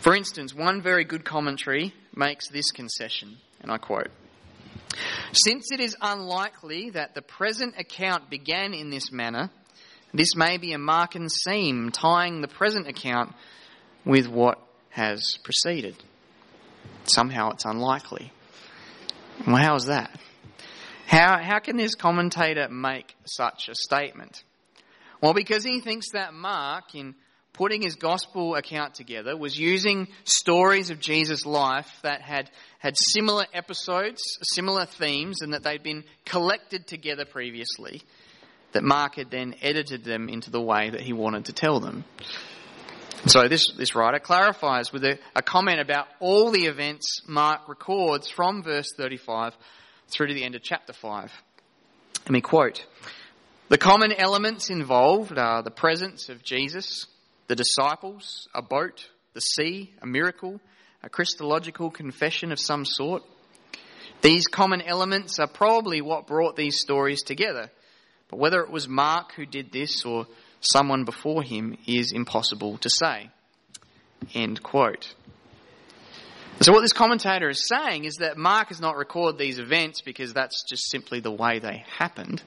For 0.00 0.14
instance, 0.14 0.54
one 0.54 0.82
very 0.82 1.04
good 1.04 1.24
commentary 1.24 1.94
makes 2.14 2.48
this 2.48 2.70
concession, 2.70 3.38
and 3.60 3.70
I 3.70 3.78
quote, 3.78 4.08
Since 5.32 5.72
it 5.72 5.80
is 5.80 5.96
unlikely 6.00 6.90
that 6.90 7.14
the 7.14 7.22
present 7.22 7.74
account 7.78 8.30
began 8.30 8.74
in 8.74 8.90
this 8.90 9.10
manner, 9.10 9.50
this 10.14 10.36
may 10.36 10.58
be 10.58 10.72
a 10.72 10.78
Markan 10.78 11.30
seam 11.30 11.90
tying 11.90 12.40
the 12.40 12.48
present 12.48 12.86
account 12.86 13.34
with 14.04 14.28
what 14.28 14.58
has 14.90 15.38
preceded. 15.42 15.96
Somehow 17.04 17.50
it's 17.50 17.64
unlikely. 17.64 18.32
Well, 19.46 19.56
how 19.56 19.74
is 19.76 19.86
that? 19.86 20.10
How, 21.06 21.38
how 21.42 21.58
can 21.58 21.76
this 21.76 21.94
commentator 21.94 22.68
make 22.68 23.14
such 23.24 23.68
a 23.68 23.74
statement? 23.74 24.44
Well, 25.20 25.34
because 25.34 25.64
he 25.64 25.80
thinks 25.80 26.12
that 26.12 26.34
Mark, 26.34 26.94
in 26.94 27.14
putting 27.52 27.82
his 27.82 27.96
gospel 27.96 28.54
account 28.54 28.94
together, 28.94 29.36
was 29.36 29.58
using 29.58 30.08
stories 30.24 30.90
of 30.90 31.00
Jesus' 31.00 31.46
life 31.46 31.90
that 32.02 32.20
had, 32.22 32.50
had 32.78 32.94
similar 32.96 33.46
episodes, 33.52 34.22
similar 34.42 34.84
themes, 34.84 35.42
and 35.42 35.54
that 35.54 35.62
they'd 35.62 35.82
been 35.82 36.04
collected 36.24 36.86
together 36.86 37.24
previously 37.24 38.02
that 38.72 38.82
Mark 38.82 39.16
had 39.16 39.30
then 39.30 39.54
edited 39.62 40.04
them 40.04 40.28
into 40.28 40.50
the 40.50 40.60
way 40.60 40.90
that 40.90 41.00
he 41.00 41.12
wanted 41.12 41.46
to 41.46 41.52
tell 41.52 41.80
them. 41.80 42.04
So 43.26 43.46
this, 43.46 43.72
this 43.78 43.94
writer 43.94 44.18
clarifies 44.18 44.92
with 44.92 45.04
a, 45.04 45.18
a 45.36 45.42
comment 45.42 45.80
about 45.80 46.08
all 46.18 46.50
the 46.50 46.66
events 46.66 47.22
Mark 47.28 47.68
records 47.68 48.28
from 48.28 48.64
verse 48.64 48.92
35 48.96 49.54
through 50.08 50.28
to 50.28 50.34
the 50.34 50.44
end 50.44 50.56
of 50.56 50.62
chapter 50.62 50.92
5. 50.92 51.30
Let 52.24 52.30
me 52.30 52.40
quote. 52.40 52.84
The 53.68 53.78
common 53.78 54.12
elements 54.12 54.70
involved 54.70 55.38
are 55.38 55.62
the 55.62 55.70
presence 55.70 56.28
of 56.28 56.42
Jesus, 56.42 57.06
the 57.46 57.54
disciples, 57.54 58.48
a 58.54 58.60
boat, 58.60 59.08
the 59.34 59.40
sea, 59.40 59.94
a 60.02 60.06
miracle, 60.06 60.60
a 61.02 61.08
Christological 61.08 61.90
confession 61.90 62.50
of 62.50 62.58
some 62.58 62.84
sort. 62.84 63.22
These 64.20 64.46
common 64.46 64.82
elements 64.82 65.38
are 65.38 65.48
probably 65.48 66.00
what 66.00 66.26
brought 66.26 66.56
these 66.56 66.80
stories 66.80 67.22
together 67.22 67.70
but 68.32 68.38
whether 68.38 68.62
it 68.62 68.70
was 68.70 68.88
Mark 68.88 69.34
who 69.34 69.44
did 69.44 69.72
this 69.72 70.06
or 70.06 70.26
someone 70.60 71.04
before 71.04 71.42
him 71.42 71.76
is 71.86 72.12
impossible 72.12 72.78
to 72.78 72.88
say. 72.88 73.28
End 74.32 74.62
quote. 74.62 75.14
So 76.62 76.72
what 76.72 76.80
this 76.80 76.94
commentator 76.94 77.50
is 77.50 77.68
saying 77.68 78.06
is 78.06 78.14
that 78.20 78.38
Mark 78.38 78.68
has 78.68 78.80
not 78.80 78.96
recorded 78.96 79.38
these 79.38 79.58
events 79.58 80.00
because 80.00 80.32
that's 80.32 80.64
just 80.66 80.90
simply 80.90 81.20
the 81.20 81.30
way 81.30 81.58
they 81.58 81.84
happened, 81.98 82.42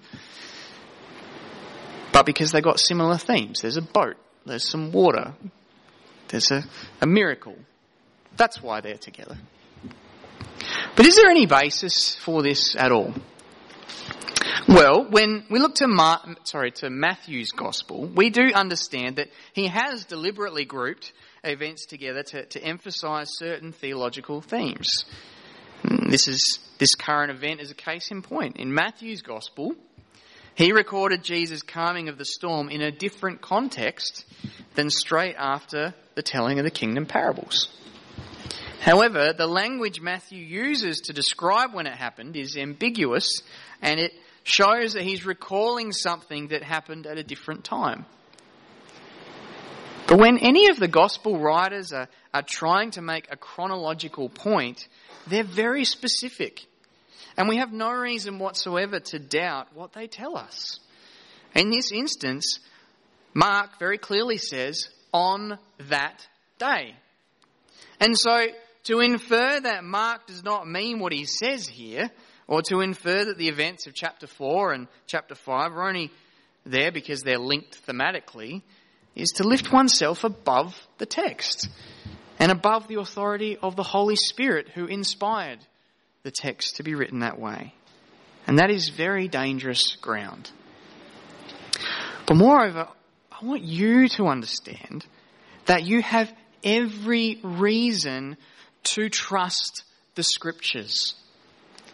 but 2.12 2.26
because 2.26 2.52
they 2.52 2.62
got 2.62 2.80
similar 2.80 3.20
themes. 3.20 3.62
There's 3.62 3.78
a 3.78 3.84
boat, 3.84 4.16
there's 4.44 4.68
some 4.68 4.92
water, 4.92 5.36
there's 6.30 6.50
a, 6.50 6.64
a 7.00 7.06
miracle. 7.06 7.58
That's 8.36 8.60
why 8.60 8.82
they're 8.82 8.98
together. 8.98 9.38
But 10.96 11.06
is 11.06 11.16
there 11.16 11.30
any 11.30 11.46
basis 11.46 12.16
for 12.16 12.42
this 12.42 12.76
at 12.76 12.92
all? 12.92 13.14
Well, 14.68 15.06
when 15.08 15.46
we 15.48 15.60
look 15.60 15.76
to 15.76 15.88
Mar- 15.88 16.24
sorry 16.44 16.72
to 16.72 16.90
Matthew's 16.90 17.52
gospel, 17.52 18.08
we 18.08 18.32
do 18.32 18.52
understand 18.52 19.18
that 19.18 19.30
he 19.54 19.68
has 19.68 20.06
deliberately 20.06 20.66
grouped 20.66 21.14
events 21.44 21.86
together 21.86 22.24
to, 22.24 22.46
to 22.46 22.64
emphasize 22.64 23.28
certain 23.38 23.74
theological 23.74 24.42
themes. 24.42 25.06
Hmm, 25.84 26.10
this 26.10 26.28
is 26.28 26.60
this 26.80 26.96
current 26.96 27.30
event 27.30 27.62
is 27.62 27.70
a 27.70 27.76
case 27.76 28.10
in 28.10 28.24
point. 28.24 28.58
In 28.58 28.74
Matthew's 28.74 29.22
gospel, 29.22 29.76
he 30.56 30.72
recorded 30.72 31.24
Jesus' 31.24 31.62
calming 31.62 32.10
of 32.10 32.18
the 32.18 32.26
storm 32.26 32.70
in 32.70 32.82
a 32.82 32.92
different 32.92 33.42
context 33.42 34.26
than 34.74 34.90
straight 34.90 35.36
after 35.38 35.94
the 36.16 36.24
telling 36.24 36.58
of 36.58 36.66
the 36.66 36.72
kingdom 36.72 37.06
parables. 37.06 37.70
However, 38.82 39.32
the 39.32 39.48
language 39.48 40.02
Matthew 40.02 40.44
uses 40.44 41.02
to 41.02 41.14
describe 41.14 41.74
when 41.74 41.86
it 41.86 41.96
happened 41.96 42.36
is 42.36 42.58
ambiguous 42.58 43.42
and 43.82 44.00
it 44.00 44.12
shows 44.46 44.94
that 44.94 45.04
he's 45.04 45.26
recalling 45.26 45.92
something 45.92 46.50
that 46.50 46.64
happened 46.64 47.08
at 47.08 47.18
a 47.18 47.24
different 47.24 47.66
time. 47.66 48.06
But 50.08 50.20
when 50.20 50.38
any 50.38 50.70
of 50.70 50.80
the 50.80 50.88
gospel 50.88 51.40
writers 51.40 51.92
are, 51.92 52.08
are 52.32 52.44
trying 52.44 52.92
to 52.92 53.02
make 53.02 53.28
a 53.32 53.36
chronological 53.36 54.30
point, 54.30 54.88
they're 55.28 55.44
very 55.44 55.84
specific. 55.84 56.64
And 57.36 57.50
we 57.50 57.58
have 57.58 57.74
no 57.74 57.92
reason 57.92 58.38
whatsoever 58.38 59.00
to 59.00 59.20
doubt 59.20 59.70
what 59.74 59.94
they 59.94 60.06
tell 60.06 60.38
us. 60.38 60.80
In 61.56 61.72
this 61.72 61.92
instance, 61.92 62.60
Mark 63.34 63.80
very 63.80 63.98
clearly 63.98 64.38
says, 64.38 64.90
on 65.12 65.58
that 65.90 66.28
day. 66.60 66.94
And 68.00 68.16
so, 68.18 68.46
to 68.84 69.00
infer 69.00 69.60
that 69.60 69.84
Mark 69.84 70.28
does 70.28 70.44
not 70.44 70.68
mean 70.68 71.00
what 71.00 71.14
he 71.14 71.26
says 71.26 71.68
here 71.68 72.12
or 72.48 72.62
to 72.64 72.82
infer 72.82 73.26
that 73.26 73.38
the 73.38 73.50
events 73.50 73.88
of 73.88 73.94
chapter 73.94 74.28
4 74.28 74.74
and 74.74 74.88
chapter 75.08 75.36
5 75.36 75.72
are 75.74 75.88
only 75.88 76.12
there 76.66 76.92
because 76.92 77.22
they're 77.22 77.40
linked 77.40 77.86
thematically 77.86 78.62
is 79.16 79.30
to 79.38 79.48
lift 79.48 79.72
oneself 79.72 80.24
above 80.24 80.76
the 80.98 81.06
text 81.06 81.70
and 82.40 82.52
above 82.52 82.88
the 82.88 83.00
authority 83.00 83.58
of 83.58 83.76
the 83.76 83.84
Holy 83.84 84.16
Spirit 84.16 84.70
who 84.70 84.86
inspired 84.86 85.60
the 86.24 86.32
text 86.32 86.78
to 86.78 86.84
be 86.84 86.96
written 86.96 87.20
that 87.20 87.40
way. 87.40 87.74
And 88.48 88.60
that 88.60 88.70
is 88.70 88.90
very 88.90 89.28
dangerous 89.28 89.96
ground. 89.96 90.52
But 92.28 92.36
moreover, 92.36 92.88
I 93.32 93.46
want 93.46 93.64
you 93.64 94.08
to 94.10 94.26
understand 94.26 95.06
that 95.66 95.86
you 95.86 96.02
have 96.02 96.32
every 96.64 97.40
reason 97.44 98.38
to 98.84 99.10
trust 99.10 99.84
the 100.16 100.24
scriptures. 100.24 101.16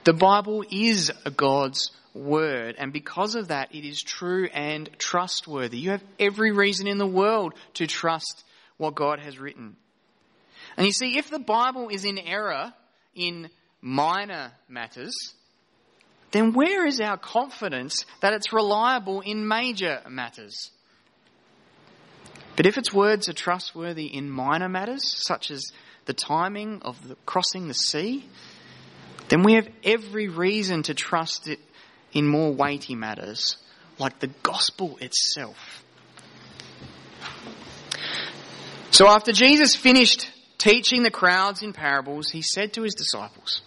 The 0.03 0.13
Bible 0.13 0.63
is 0.71 1.11
God's 1.37 1.91
word, 2.15 2.75
and 2.79 2.91
because 2.91 3.35
of 3.35 3.49
that, 3.49 3.73
it 3.75 3.85
is 3.87 4.01
true 4.01 4.49
and 4.51 4.89
trustworthy. 4.97 5.77
You 5.77 5.91
have 5.91 6.03
every 6.19 6.51
reason 6.51 6.87
in 6.87 6.97
the 6.97 7.05
world 7.05 7.53
to 7.75 7.85
trust 7.85 8.43
what 8.77 8.95
God 8.95 9.19
has 9.19 9.37
written. 9.37 9.75
And 10.75 10.87
you 10.87 10.91
see, 10.91 11.17
if 11.17 11.29
the 11.29 11.39
Bible 11.39 11.89
is 11.89 12.03
in 12.03 12.17
error 12.17 12.73
in 13.13 13.49
minor 13.81 14.53
matters, 14.67 15.15
then 16.31 16.53
where 16.53 16.85
is 16.85 16.99
our 16.99 17.17
confidence 17.17 18.05
that 18.21 18.33
it's 18.33 18.51
reliable 18.51 19.21
in 19.21 19.47
major 19.47 20.01
matters? 20.09 20.71
But 22.55 22.65
if 22.65 22.77
its 22.77 22.91
words 22.93 23.29
are 23.29 23.33
trustworthy 23.33 24.05
in 24.05 24.29
minor 24.29 24.69
matters, 24.69 25.03
such 25.25 25.51
as 25.51 25.71
the 26.05 26.13
timing 26.13 26.81
of 26.81 27.07
the 27.07 27.15
crossing 27.25 27.67
the 27.67 27.73
sea, 27.73 28.25
then 29.31 29.43
we 29.43 29.53
have 29.53 29.69
every 29.85 30.27
reason 30.27 30.83
to 30.83 30.93
trust 30.93 31.47
it 31.47 31.59
in 32.11 32.27
more 32.27 32.53
weighty 32.53 32.95
matters, 32.95 33.55
like 33.97 34.19
the 34.19 34.27
gospel 34.43 34.97
itself. 34.99 35.85
So 38.91 39.07
after 39.07 39.31
Jesus 39.31 39.73
finished 39.73 40.29
teaching 40.57 41.03
the 41.03 41.11
crowds 41.11 41.63
in 41.63 41.71
parables, 41.71 42.29
he 42.29 42.41
said 42.41 42.73
to 42.73 42.81
his 42.81 42.93
disciples, 42.93 43.61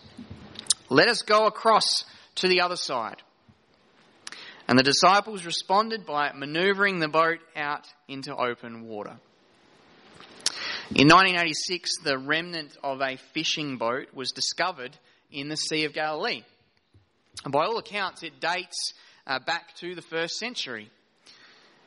Let 0.91 1.09
us 1.09 1.23
go 1.23 1.47
across 1.47 2.05
to 2.35 2.49
the 2.49 2.61
other 2.61 2.77
side. 2.77 3.23
And 4.69 4.79
the 4.79 4.83
disciples 4.83 5.47
responded 5.47 6.05
by 6.05 6.33
maneuvering 6.35 6.99
the 6.99 7.09
boat 7.09 7.39
out 7.57 7.87
into 8.07 8.37
open 8.37 8.83
water. 8.83 9.17
In 10.95 11.09
1986, 11.09 12.03
the 12.05 12.19
remnant 12.19 12.77
of 12.85 13.01
a 13.01 13.17
fishing 13.33 13.79
boat 13.79 14.09
was 14.13 14.33
discovered 14.33 14.95
in 15.35 15.49
the 15.49 15.57
Sea 15.57 15.85
of 15.85 15.93
Galilee. 15.93 16.43
And 17.45 17.53
by 17.53 17.65
all 17.65 17.79
accounts, 17.79 18.23
it 18.23 18.41
dates 18.41 18.95
uh, 19.27 19.41
back 19.41 19.75
to 19.77 19.95
the 19.95 20.03
first 20.03 20.39
century. 20.39 20.91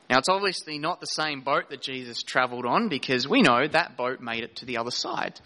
Now, 0.10 0.20
it's 0.20 0.30
obviously 0.30 0.80
not 0.80 1.00
the 1.00 1.06
same 1.08 1.42
boat 1.42 1.70
that 1.70 1.82
Jesus 1.82 2.24
travelled 2.24 2.66
on 2.66 2.90
because 2.90 3.28
we 3.28 3.42
know 3.42 3.68
that 3.68 3.98
boat 3.98 4.22
made 4.22 4.44
it 4.44 4.58
to 4.58 4.66
the 4.66 4.78
other 4.78 4.92
side. 4.92 5.40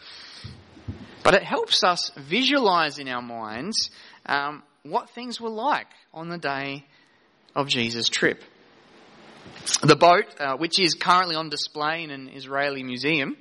But 1.23 1.33
it 1.35 1.43
helps 1.43 1.83
us 1.83 2.11
visualise 2.17 2.97
in 2.97 3.07
our 3.07 3.21
minds 3.21 3.89
um, 4.25 4.63
what 4.83 5.09
things 5.11 5.39
were 5.39 5.49
like 5.49 5.87
on 6.13 6.29
the 6.29 6.37
day 6.37 6.85
of 7.55 7.67
Jesus' 7.67 8.09
trip. 8.09 8.41
The 9.81 9.95
boat, 9.95 10.25
uh, 10.39 10.57
which 10.57 10.79
is 10.79 10.93
currently 10.93 11.35
on 11.35 11.49
display 11.49 12.03
in 12.03 12.11
an 12.11 12.29
Israeli 12.29 12.83
museum, 12.83 13.37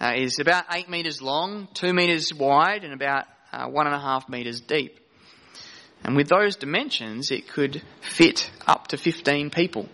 uh, 0.00 0.12
is 0.16 0.38
about 0.38 0.64
eight 0.74 0.88
metres 0.88 1.20
long, 1.20 1.68
two 1.74 1.92
metres 1.92 2.32
wide, 2.34 2.84
and 2.84 2.92
about 2.92 3.26
uh, 3.56 3.68
one 3.68 3.86
and 3.86 3.94
a 3.94 4.00
half 4.00 4.28
metres 4.28 4.60
deep. 4.60 4.98
And 6.04 6.16
with 6.16 6.28
those 6.28 6.56
dimensions, 6.56 7.30
it 7.30 7.48
could 7.48 7.82
fit 8.00 8.50
up 8.66 8.88
to 8.88 8.96
15 8.96 9.50
people. 9.50 9.88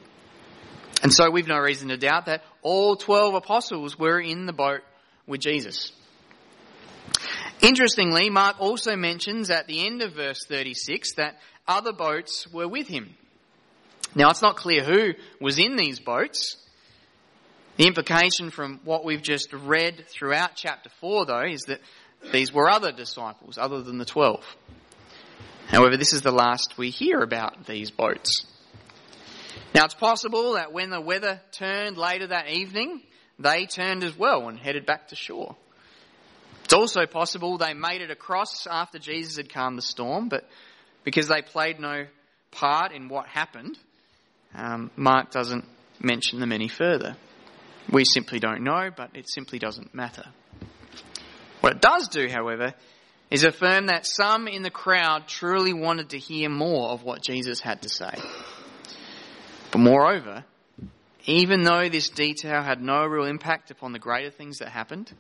And 1.03 1.13
so 1.13 1.31
we've 1.31 1.49
no 1.49 1.59
reason 1.59 1.89
to 1.89 1.97
doubt 1.97 2.27
that 2.27 2.43
all 2.63 2.97
12 2.97 3.35
apostles 3.35 3.99
were 3.99 4.21
in 4.21 4.47
the 4.47 4.53
boat 4.53 4.81
with 5.27 5.41
Jesus. 5.41 5.93
Interestingly, 7.61 8.31
Mark 8.31 8.61
also 8.61 8.97
mentions 8.97 9.51
at 9.51 9.67
the 9.67 9.87
end 9.87 10.03
of 10.03 10.15
verse 10.15 10.45
36 10.47 11.15
that 11.15 11.39
other 11.67 11.93
boats 11.93 12.47
were 12.53 12.69
with 12.69 12.89
him. 12.89 13.15
Now, 14.15 14.31
it's 14.31 14.43
not 14.43 14.57
clear 14.57 14.85
who 14.85 15.15
was 15.41 15.59
in 15.59 15.77
these 15.77 15.99
boats. 15.99 16.57
The 17.77 17.87
implication 17.87 18.51
from 18.51 18.81
what 18.85 19.05
we've 19.05 19.23
just 19.23 19.53
read 19.53 20.05
throughout 20.09 20.51
chapter 20.55 20.91
4, 21.01 21.27
though, 21.27 21.47
is 21.47 21.63
that 21.63 21.81
these 22.31 22.53
were 22.53 22.71
other 22.71 22.93
disciples 22.93 23.59
other 23.59 23.83
than 23.83 23.99
the 23.99 24.05
12. 24.05 24.45
However, 25.67 25.97
this 25.97 26.13
is 26.13 26.23
the 26.23 26.33
last 26.33 26.77
we 26.77 26.91
hear 26.91 27.21
about 27.21 27.67
these 27.67 27.91
boats. 27.91 28.47
Now, 29.75 29.87
it's 29.87 29.95
possible 29.95 30.53
that 30.55 30.73
when 30.73 30.91
the 30.91 31.01
weather 31.01 31.41
turned 31.51 31.97
later 31.97 32.27
that 32.27 32.49
evening, 32.49 33.03
they 33.39 33.67
turned 33.67 34.05
as 34.05 34.17
well 34.17 34.49
and 34.49 34.59
headed 34.59 34.85
back 34.85 35.09
to 35.09 35.17
shore. 35.17 35.57
It's 36.65 36.75
also 36.75 37.07
possible 37.07 37.59
they 37.59 37.75
made 37.75 38.03
it 38.03 38.11
across 38.11 38.67
after 38.67 38.99
Jesus 38.99 39.37
had 39.37 39.53
calmed 39.53 39.79
the 39.79 39.83
storm, 39.83 40.29
but 40.29 40.49
because 41.05 41.29
they 41.29 41.43
played 41.43 41.81
no 41.81 42.07
part 42.51 42.93
in 42.93 43.09
what 43.09 43.27
happened, 43.27 43.79
um, 44.55 44.91
Mark 44.97 45.31
doesn't 45.31 45.65
mention 46.01 46.41
them 46.41 46.53
any 46.53 46.69
further. 46.69 47.17
We 47.91 48.05
simply 48.05 48.39
don't 48.39 48.63
know, 48.63 48.91
but 48.95 49.11
it 49.15 49.29
simply 49.29 49.59
doesn't 49.59 49.95
matter. 49.95 50.25
What 51.63 51.75
it 51.77 51.81
does 51.81 52.09
do, 52.09 52.29
however, 52.29 52.75
is 53.31 53.45
affirm 53.45 53.87
that 53.87 54.05
some 54.05 54.49
in 54.49 54.63
the 54.63 54.71
crowd 54.71 55.29
truly 55.29 55.73
wanted 55.73 56.11
to 56.11 56.19
hear 56.19 56.51
more 56.51 56.91
of 56.91 57.05
what 57.05 57.23
Jesus 57.23 57.61
had 57.61 57.83
to 57.83 57.89
say. 57.89 58.13
But 59.71 59.79
moreover, 59.79 60.45
even 61.25 61.63
though 61.63 61.89
this 61.89 62.11
detail 62.11 62.63
had 62.63 62.83
no 62.83 63.07
real 63.07 63.27
impact 63.27 63.71
upon 63.71 63.93
the 63.93 64.01
greater 64.01 64.31
things 64.31 64.59
that 64.59 64.71
happened, 64.71 65.13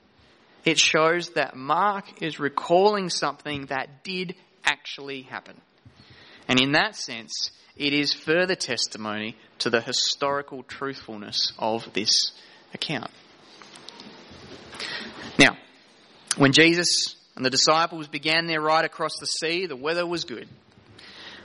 it 0.64 0.80
shows 0.80 1.30
that 1.30 1.56
Mark 1.56 2.20
is 2.20 2.40
recalling 2.40 3.08
something 3.08 3.66
that 3.66 4.02
did 4.02 4.34
actually 4.64 5.22
happen. 5.22 5.60
And 6.48 6.60
in 6.60 6.72
that 6.72 6.96
sense, 6.96 7.52
it 7.76 7.92
is 7.92 8.12
further 8.12 8.56
testimony 8.56 9.36
to 9.60 9.70
the 9.70 9.80
historical 9.80 10.64
truthfulness 10.64 11.52
of 11.56 11.92
this 11.92 12.32
account. 12.74 13.12
Now, 15.38 15.56
when 16.36 16.52
Jesus 16.52 17.16
and 17.36 17.44
the 17.44 17.50
disciples 17.50 18.08
began 18.08 18.46
their 18.46 18.60
ride 18.60 18.84
across 18.84 19.18
the 19.18 19.26
sea, 19.26 19.66
the 19.66 19.76
weather 19.76 20.06
was 20.06 20.24
good. 20.24 20.48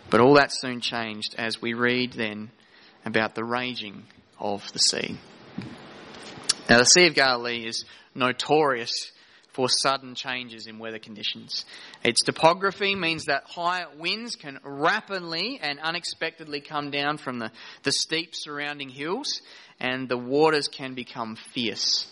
But 0.10 0.22
all 0.22 0.36
that 0.36 0.52
soon 0.54 0.82
changed 0.82 1.36
as 1.38 1.62
we 1.62 1.74
read 1.74 2.14
then 2.14 2.52
about 3.06 3.36
the 3.36 3.44
raging 3.44 4.04
of 4.40 4.72
the 4.72 4.80
sea. 4.80 5.18
Now, 6.70 6.80
the 6.80 6.86
Sea 6.86 7.08
of 7.08 7.16
Galilee 7.16 7.66
is 7.66 7.86
notorious 8.14 9.12
for 9.54 9.68
sudden 9.70 10.14
changes 10.14 10.68
in 10.68 10.78
weather 10.78 11.00
conditions. 11.00 11.66
Its 12.04 12.22
topography 12.24 12.94
means 12.94 13.26
that 13.26 13.44
high 13.46 13.86
winds 13.98 14.36
can 14.36 14.60
rapidly 14.64 15.60
and 15.62 15.80
unexpectedly 15.80 16.62
come 16.62 16.92
down 16.92 17.18
from 17.18 17.40
the, 17.40 17.52
the 17.84 17.92
steep 17.92 18.36
surrounding 18.36 18.90
hills, 18.90 19.42
and 19.80 20.08
the 20.08 20.18
waters 20.18 20.68
can 20.68 20.94
become 20.94 21.36
fierce. 21.36 22.06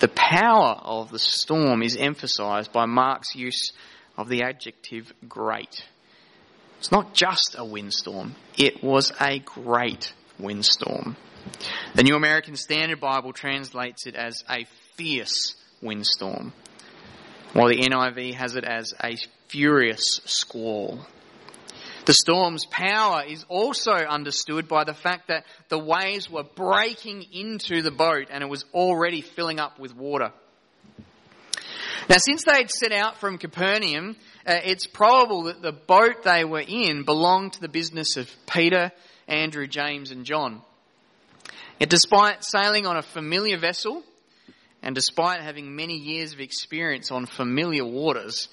The 0.00 0.08
power 0.08 0.76
of 0.82 1.10
the 1.10 1.18
storm 1.18 1.82
is 1.82 1.96
emphasized 1.96 2.72
by 2.72 2.86
Mark's 2.86 3.34
use 3.36 3.72
of 4.16 4.28
the 4.28 4.42
adjective 4.42 5.12
great. 5.28 5.84
It's 6.78 6.90
not 6.90 7.14
just 7.14 7.54
a 7.56 7.64
windstorm, 7.64 8.34
it 8.58 8.82
was 8.82 9.12
a 9.20 9.38
great 9.38 10.12
windstorm. 10.38 11.16
The 11.94 12.02
New 12.02 12.16
American 12.16 12.56
Standard 12.56 13.00
Bible 13.00 13.32
translates 13.32 14.06
it 14.06 14.16
as 14.16 14.42
a 14.50 14.66
fierce 14.96 15.54
windstorm, 15.80 16.52
while 17.52 17.68
the 17.68 17.80
NIV 17.80 18.34
has 18.34 18.56
it 18.56 18.64
as 18.64 18.92
a 19.02 19.16
furious 19.48 20.20
squall. 20.24 21.06
The 22.04 22.14
storm's 22.14 22.66
power 22.66 23.24
is 23.26 23.44
also 23.48 23.92
understood 23.92 24.68
by 24.68 24.84
the 24.84 24.92
fact 24.92 25.28
that 25.28 25.44
the 25.68 25.78
waves 25.78 26.28
were 26.28 26.42
breaking 26.42 27.24
into 27.32 27.80
the 27.80 27.90
boat 27.90 28.28
and 28.30 28.42
it 28.42 28.48
was 28.48 28.66
already 28.74 29.22
filling 29.22 29.58
up 29.58 29.78
with 29.78 29.96
water. 29.96 30.30
Now, 32.08 32.16
since 32.18 32.44
they'd 32.44 32.70
set 32.70 32.92
out 32.92 33.18
from 33.18 33.38
Capernaum, 33.38 34.16
uh, 34.46 34.60
it's 34.62 34.86
probable 34.86 35.44
that 35.44 35.62
the 35.62 35.72
boat 35.72 36.22
they 36.22 36.44
were 36.44 36.60
in 36.66 37.04
belonged 37.04 37.54
to 37.54 37.60
the 37.62 37.68
business 37.68 38.18
of 38.18 38.30
Peter, 38.46 38.92
Andrew, 39.26 39.66
James, 39.66 40.10
and 40.10 40.26
John. 40.26 40.60
Yet, 41.80 41.88
despite 41.88 42.44
sailing 42.44 42.86
on 42.86 42.98
a 42.98 43.02
familiar 43.02 43.58
vessel, 43.58 44.02
and 44.82 44.94
despite 44.94 45.40
having 45.40 45.74
many 45.74 45.96
years 45.96 46.34
of 46.34 46.40
experience 46.40 47.10
on 47.10 47.24
familiar 47.24 47.86
waters, 47.86 48.48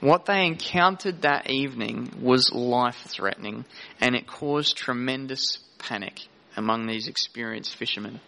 what 0.00 0.24
they 0.24 0.46
encountered 0.46 1.22
that 1.22 1.50
evening 1.50 2.10
was 2.20 2.50
life 2.52 3.06
threatening, 3.06 3.64
and 4.00 4.14
it 4.14 4.26
caused 4.26 4.76
tremendous 4.76 5.58
panic 5.78 6.20
among 6.56 6.86
these 6.86 7.06
experienced 7.06 7.76
fishermen. 7.76 8.20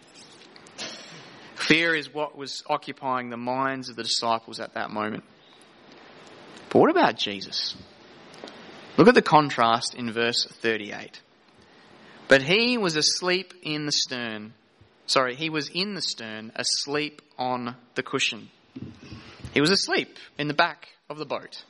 Fear 1.55 1.95
is 1.95 2.13
what 2.13 2.37
was 2.37 2.63
occupying 2.67 3.29
the 3.29 3.37
minds 3.37 3.89
of 3.89 3.95
the 3.95 4.03
disciples 4.03 4.59
at 4.59 4.73
that 4.73 4.91
moment. 4.91 5.23
But 6.69 6.79
what 6.79 6.89
about 6.89 7.17
Jesus? 7.17 7.75
Look 8.97 9.07
at 9.07 9.15
the 9.15 9.21
contrast 9.21 9.95
in 9.95 10.11
verse 10.11 10.45
38. 10.45 11.21
But 12.27 12.43
he 12.43 12.77
was 12.77 12.95
asleep 12.95 13.53
in 13.63 13.85
the 13.85 13.91
stern. 13.91 14.53
Sorry, 15.07 15.35
he 15.35 15.49
was 15.49 15.69
in 15.69 15.95
the 15.95 16.01
stern, 16.01 16.51
asleep 16.55 17.21
on 17.37 17.75
the 17.95 18.03
cushion. 18.03 18.49
He 19.53 19.61
was 19.61 19.71
asleep 19.71 20.17
in 20.37 20.47
the 20.47 20.53
back 20.53 20.87
of 21.09 21.17
the 21.17 21.25
boat. 21.25 21.63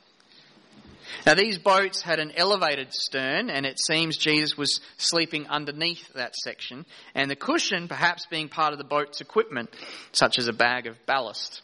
Now, 1.26 1.34
these 1.34 1.58
boats 1.58 2.02
had 2.02 2.18
an 2.18 2.32
elevated 2.36 2.92
stern, 2.92 3.50
and 3.50 3.66
it 3.66 3.78
seems 3.78 4.16
Jesus 4.16 4.56
was 4.56 4.80
sleeping 4.96 5.46
underneath 5.48 6.12
that 6.14 6.34
section, 6.34 6.86
and 7.14 7.30
the 7.30 7.36
cushion 7.36 7.88
perhaps 7.88 8.26
being 8.26 8.48
part 8.48 8.72
of 8.72 8.78
the 8.78 8.84
boat's 8.84 9.20
equipment, 9.20 9.70
such 10.12 10.38
as 10.38 10.48
a 10.48 10.52
bag 10.52 10.86
of 10.86 10.96
ballast, 11.06 11.62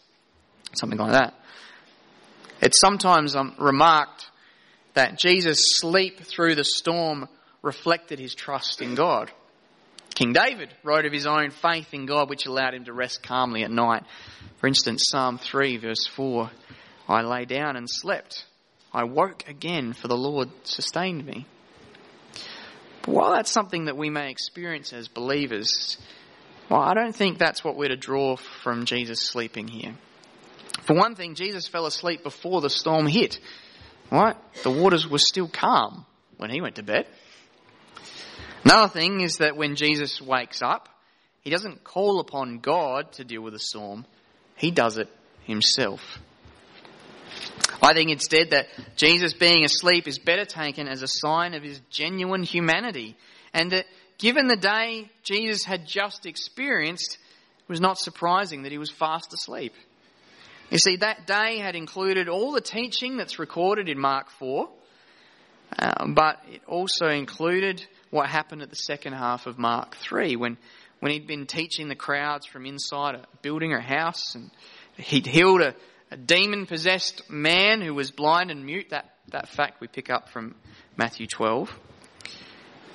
something 0.75 0.99
like 0.99 1.13
that. 1.13 1.35
It's 2.61 2.79
sometimes 2.81 3.35
um, 3.35 3.55
remarked 3.59 4.27
that 4.95 5.19
Jesus' 5.19 5.79
sleep 5.79 6.21
through 6.21 6.55
the 6.55 6.65
storm 6.65 7.29
reflected 7.63 8.19
his 8.19 8.35
trust 8.35 8.83
in 8.83 8.95
God. 8.95 9.31
King 10.21 10.35
David 10.35 10.69
wrote 10.83 11.07
of 11.07 11.15
his 11.15 11.25
own 11.27 11.49
faith 11.49 11.95
in 11.95 12.05
God, 12.05 12.29
which 12.29 12.45
allowed 12.45 12.75
him 12.75 12.85
to 12.85 12.93
rest 12.93 13.23
calmly 13.23 13.63
at 13.63 13.71
night. 13.71 14.03
For 14.59 14.67
instance, 14.67 15.05
Psalm 15.11 15.39
3, 15.39 15.79
verse 15.79 16.07
4 16.15 16.51
I 17.09 17.23
lay 17.23 17.47
down 17.47 17.77
and 17.77 17.89
slept 17.89 18.45
I 18.93 19.05
woke 19.05 19.49
again, 19.49 19.95
for 19.95 20.09
the 20.09 20.17
Lord 20.17 20.51
sustained 20.65 21.25
me. 21.25 21.47
But 23.01 23.15
while 23.15 23.31
that's 23.31 23.51
something 23.51 23.87
that 23.87 23.97
we 23.97 24.11
may 24.11 24.31
experience 24.31 24.93
as 24.93 25.09
believers, 25.09 25.97
well, 26.69 26.83
I 26.83 26.93
don't 26.93 27.17
think 27.17 27.39
that's 27.39 27.65
what 27.65 27.77
we're 27.77 27.89
to 27.89 27.97
draw 27.97 28.37
from 28.37 28.85
Jesus 28.85 29.27
sleeping 29.27 29.69
here. 29.69 29.95
For 30.83 30.95
one 30.95 31.15
thing, 31.15 31.35
Jesus 31.35 31.67
fell 31.67 31.87
asleep 31.87 32.25
before 32.25 32.61
the 32.61 32.69
storm 32.69 33.07
hit. 33.07 33.39
Right? 34.13 34.37
The 34.65 34.71
waters 34.71 35.09
were 35.09 35.19
still 35.19 35.49
calm 35.49 36.05
when 36.37 36.51
he 36.51 36.61
went 36.61 36.75
to 36.75 36.83
bed. 36.83 37.07
Another 38.65 38.93
thing 38.93 39.21
is 39.21 39.39
that 39.39 39.57
when 39.57 39.77
Jesus 39.77 40.21
wakes 40.21 40.63
up, 40.63 40.89
he 41.43 41.51
doesn't 41.51 41.85
call 41.85 42.21
upon 42.21 42.59
God 42.59 43.13
to 43.13 43.25
deal 43.25 43.43
with 43.43 43.55
the 43.55 43.59
storm. 43.59 44.05
He 44.57 44.71
does 44.71 44.99
it 44.99 45.09
himself. 45.45 46.19
I 47.83 47.95
think 47.95 48.11
instead 48.11 48.51
that 48.51 48.67
Jesus 48.97 49.33
being 49.33 49.65
asleep 49.65 50.07
is 50.07 50.19
better 50.19 50.45
taken 50.45 50.87
as 50.87 51.03
a 51.03 51.09
sign 51.09 51.55
of 51.55 51.63
his 51.63 51.81
genuine 51.91 52.43
humanity 52.43 53.17
and 53.55 53.71
that 53.73 53.87
given 54.19 54.49
the 54.49 54.57
day 54.57 55.11
Jesus 55.23 55.65
had 55.65 55.87
just 55.87 56.27
experienced, 56.27 57.19
it 57.61 57.69
was 57.69 57.81
not 57.81 57.99
surprising 57.99 58.63
that 58.63 58.73
he 58.73 58.79
was 58.79 58.91
fast 58.91 59.33
asleep. 59.33 59.73
You 60.71 60.79
see, 60.79 60.97
that 60.97 61.27
day 61.27 61.59
had 61.59 61.75
included 61.75 62.29
all 62.29 62.53
the 62.53 62.61
teaching 62.61 63.17
that's 63.17 63.39
recorded 63.39 63.89
in 63.89 63.99
Mark 63.99 64.31
4, 64.39 64.69
uh, 65.79 66.07
but 66.09 66.41
it 66.49 66.63
also 66.69 67.09
included 67.09 67.85
what 68.11 68.29
happened 68.29 68.63
at 68.63 68.71
the 68.71 68.77
second 68.77 69.13
half 69.13 69.47
of 69.47 69.59
Mark 69.59 69.97
3 69.97 70.37
when, 70.37 70.57
when 70.99 71.13
he'd 71.13 71.27
been 71.27 71.47
teaching 71.47 71.89
the 71.89 71.95
crowds 71.95 72.47
from 72.47 72.67
inside 72.67 73.15
a 73.15 73.25
building 73.43 73.73
or 73.73 73.79
a 73.79 73.83
house 73.83 74.35
and 74.35 74.51
he'd 74.97 75.27
healed 75.27 75.61
a, 75.61 75.75
a 76.11 76.17
demon 76.17 76.67
possessed 76.67 77.31
man 77.31 77.81
who 77.81 77.95
was 77.95 78.11
blind 78.11 78.51
and 78.51 78.65
mute. 78.65 78.91
That, 78.91 79.11
that 79.29 79.49
fact 79.49 79.81
we 79.81 79.87
pick 79.87 80.11
up 80.11 80.29
from 80.31 80.57
Matthew 80.97 81.27
12. 81.27 81.71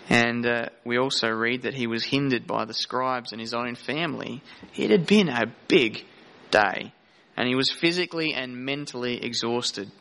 And 0.07 0.45
uh, 0.45 0.65
we 0.85 0.99
also 0.99 1.29
read 1.29 1.63
that 1.63 1.73
he 1.73 1.87
was 1.87 2.03
hindered 2.03 2.45
by 2.45 2.65
the 2.65 2.75
scribes 2.75 3.31
and 3.31 3.41
his 3.41 3.55
own 3.55 3.75
family. 3.75 4.43
It 4.75 4.91
had 4.91 5.07
been 5.07 5.29
a 5.29 5.45
big 5.67 6.05
day 6.51 6.93
and 7.37 7.47
he 7.47 7.55
was 7.55 7.71
physically 7.71 8.33
and 8.33 8.65
mentally 8.65 9.23
exhausted. 9.23 9.91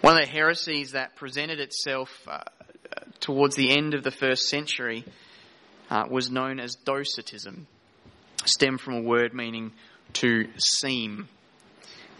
One 0.00 0.16
of 0.16 0.24
the 0.24 0.30
heresies 0.30 0.92
that 0.92 1.16
presented 1.16 1.58
itself 1.58 2.10
uh, 2.28 2.40
towards 3.20 3.56
the 3.56 3.76
end 3.76 3.94
of 3.94 4.04
the 4.04 4.10
first 4.10 4.48
century 4.48 5.04
uh, 5.90 6.04
was 6.10 6.30
known 6.30 6.60
as 6.60 6.74
docetism, 6.74 7.66
stemmed 8.44 8.80
from 8.80 8.94
a 8.94 9.02
word 9.02 9.34
meaning 9.34 9.72
to 10.14 10.48
seem. 10.58 11.28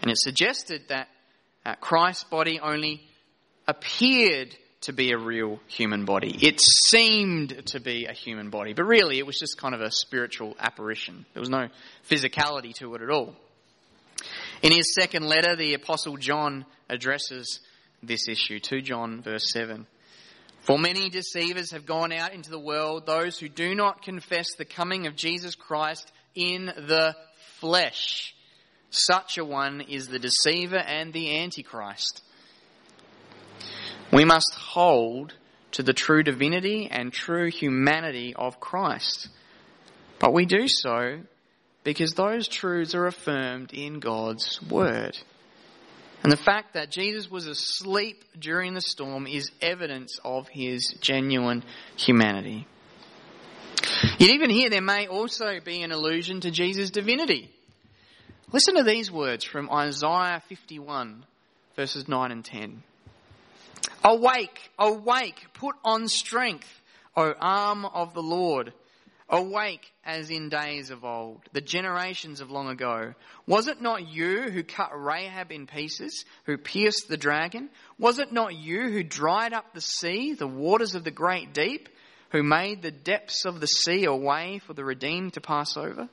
And 0.01 0.11
it 0.11 0.17
suggested 0.17 0.83
that 0.89 1.07
uh, 1.65 1.75
Christ's 1.75 2.23
body 2.23 2.59
only 2.59 3.01
appeared 3.67 4.55
to 4.81 4.93
be 4.93 5.11
a 5.11 5.17
real 5.17 5.59
human 5.67 6.05
body. 6.05 6.37
It 6.41 6.61
seemed 6.61 7.67
to 7.67 7.79
be 7.79 8.05
a 8.05 8.13
human 8.13 8.49
body, 8.49 8.73
but 8.73 8.85
really 8.85 9.19
it 9.19 9.25
was 9.25 9.37
just 9.37 9.57
kind 9.57 9.75
of 9.75 9.81
a 9.81 9.91
spiritual 9.91 10.55
apparition. 10.57 11.25
There 11.33 11.41
was 11.41 11.49
no 11.49 11.67
physicality 12.09 12.73
to 12.75 12.95
it 12.95 13.01
at 13.01 13.09
all. 13.09 13.35
In 14.61 14.71
his 14.71 14.93
second 14.93 15.23
letter, 15.23 15.55
the 15.55 15.73
Apostle 15.73 16.17
John 16.17 16.65
addresses 16.89 17.59
this 18.01 18.27
issue. 18.27 18.59
2 18.59 18.81
John, 18.81 19.21
verse 19.21 19.51
7. 19.51 19.85
For 20.61 20.77
many 20.77 21.09
deceivers 21.09 21.71
have 21.71 21.85
gone 21.85 22.11
out 22.11 22.33
into 22.33 22.49
the 22.49 22.59
world, 22.59 23.05
those 23.05 23.39
who 23.39 23.49
do 23.49 23.75
not 23.75 24.01
confess 24.01 24.47
the 24.57 24.65
coming 24.65 25.07
of 25.07 25.15
Jesus 25.15 25.55
Christ 25.55 26.11
in 26.35 26.65
the 26.65 27.15
flesh. 27.59 28.35
Such 28.89 29.37
a 29.37 29.45
one 29.45 29.81
is 29.81 30.07
the 30.07 30.19
deceiver 30.19 30.77
and 30.77 31.13
the 31.13 31.39
antichrist. 31.39 32.21
We 34.11 34.25
must 34.25 34.53
hold 34.55 35.33
to 35.71 35.83
the 35.83 35.93
true 35.93 36.23
divinity 36.23 36.87
and 36.91 37.13
true 37.13 37.49
humanity 37.49 38.33
of 38.35 38.59
Christ. 38.59 39.29
But 40.17 40.33
we 40.33 40.45
do 40.45 40.67
so 40.67 41.19
because 41.83 42.13
those 42.13 42.47
truths 42.47 42.95
are 42.95 43.05
affirmed 43.05 43.73
in 43.73 43.99
God's 43.99 44.59
Word. 44.63 45.17
And 46.21 46.31
the 46.31 46.37
fact 46.37 46.73
that 46.73 46.91
Jesus 46.91 47.31
was 47.31 47.47
asleep 47.47 48.23
during 48.37 48.73
the 48.73 48.81
storm 48.81 49.25
is 49.25 49.51
evidence 49.61 50.19
of 50.23 50.49
his 50.49 50.93
genuine 50.99 51.63
humanity. 51.95 52.67
Yet 54.17 54.31
even 54.31 54.49
here 54.49 54.69
there 54.69 54.81
may 54.81 55.07
also 55.07 55.59
be 55.63 55.81
an 55.81 55.91
allusion 55.91 56.41
to 56.41 56.51
Jesus' 56.51 56.89
divinity. 56.89 57.49
Listen 58.51 58.75
to 58.75 58.83
these 58.83 59.11
words 59.11 59.45
from 59.45 59.69
Isaiah 59.71 60.41
51 60.47 61.25
verses 61.79 62.09
9 62.09 62.31
and 62.33 62.43
10. 62.43 62.83
Awake, 64.03 64.59
awake, 64.77 65.47
put 65.53 65.75
on 65.85 66.09
strength, 66.09 66.67
O 67.15 67.33
arm 67.39 67.85
of 67.85 68.13
the 68.13 68.21
Lord. 68.21 68.73
Awake 69.31 69.91
as 70.03 70.31
in 70.31 70.49
days 70.49 70.89
of 70.89 71.05
old, 71.05 71.41
the 71.51 71.61
generations 71.61 72.41
of 72.41 72.49
long 72.49 72.67
ago. 72.67 73.13
Was 73.45 73.67
it 73.67 73.79
not 73.79 74.07
you 74.07 74.49
who 74.49 74.63
cut 74.63 74.89
Rahab 74.91 75.51
in 75.51 75.67
pieces, 75.67 76.25
who 76.45 76.57
pierced 76.57 77.07
the 77.07 77.17
dragon? 77.17 77.69
Was 77.99 78.17
it 78.17 78.31
not 78.31 78.55
you 78.55 78.89
who 78.89 79.03
dried 79.03 79.53
up 79.53 79.73
the 79.73 79.81
sea, 79.81 80.33
the 80.33 80.47
waters 80.47 80.95
of 80.95 81.03
the 81.03 81.11
great 81.11 81.53
deep, 81.53 81.89
who 82.31 82.41
made 82.41 82.81
the 82.81 82.91
depths 82.91 83.45
of 83.45 83.59
the 83.59 83.67
sea 83.67 84.05
a 84.05 84.15
way 84.15 84.59
for 84.65 84.73
the 84.73 84.83
redeemed 84.83 85.33
to 85.33 85.41
pass 85.41 85.77
over? 85.77 86.09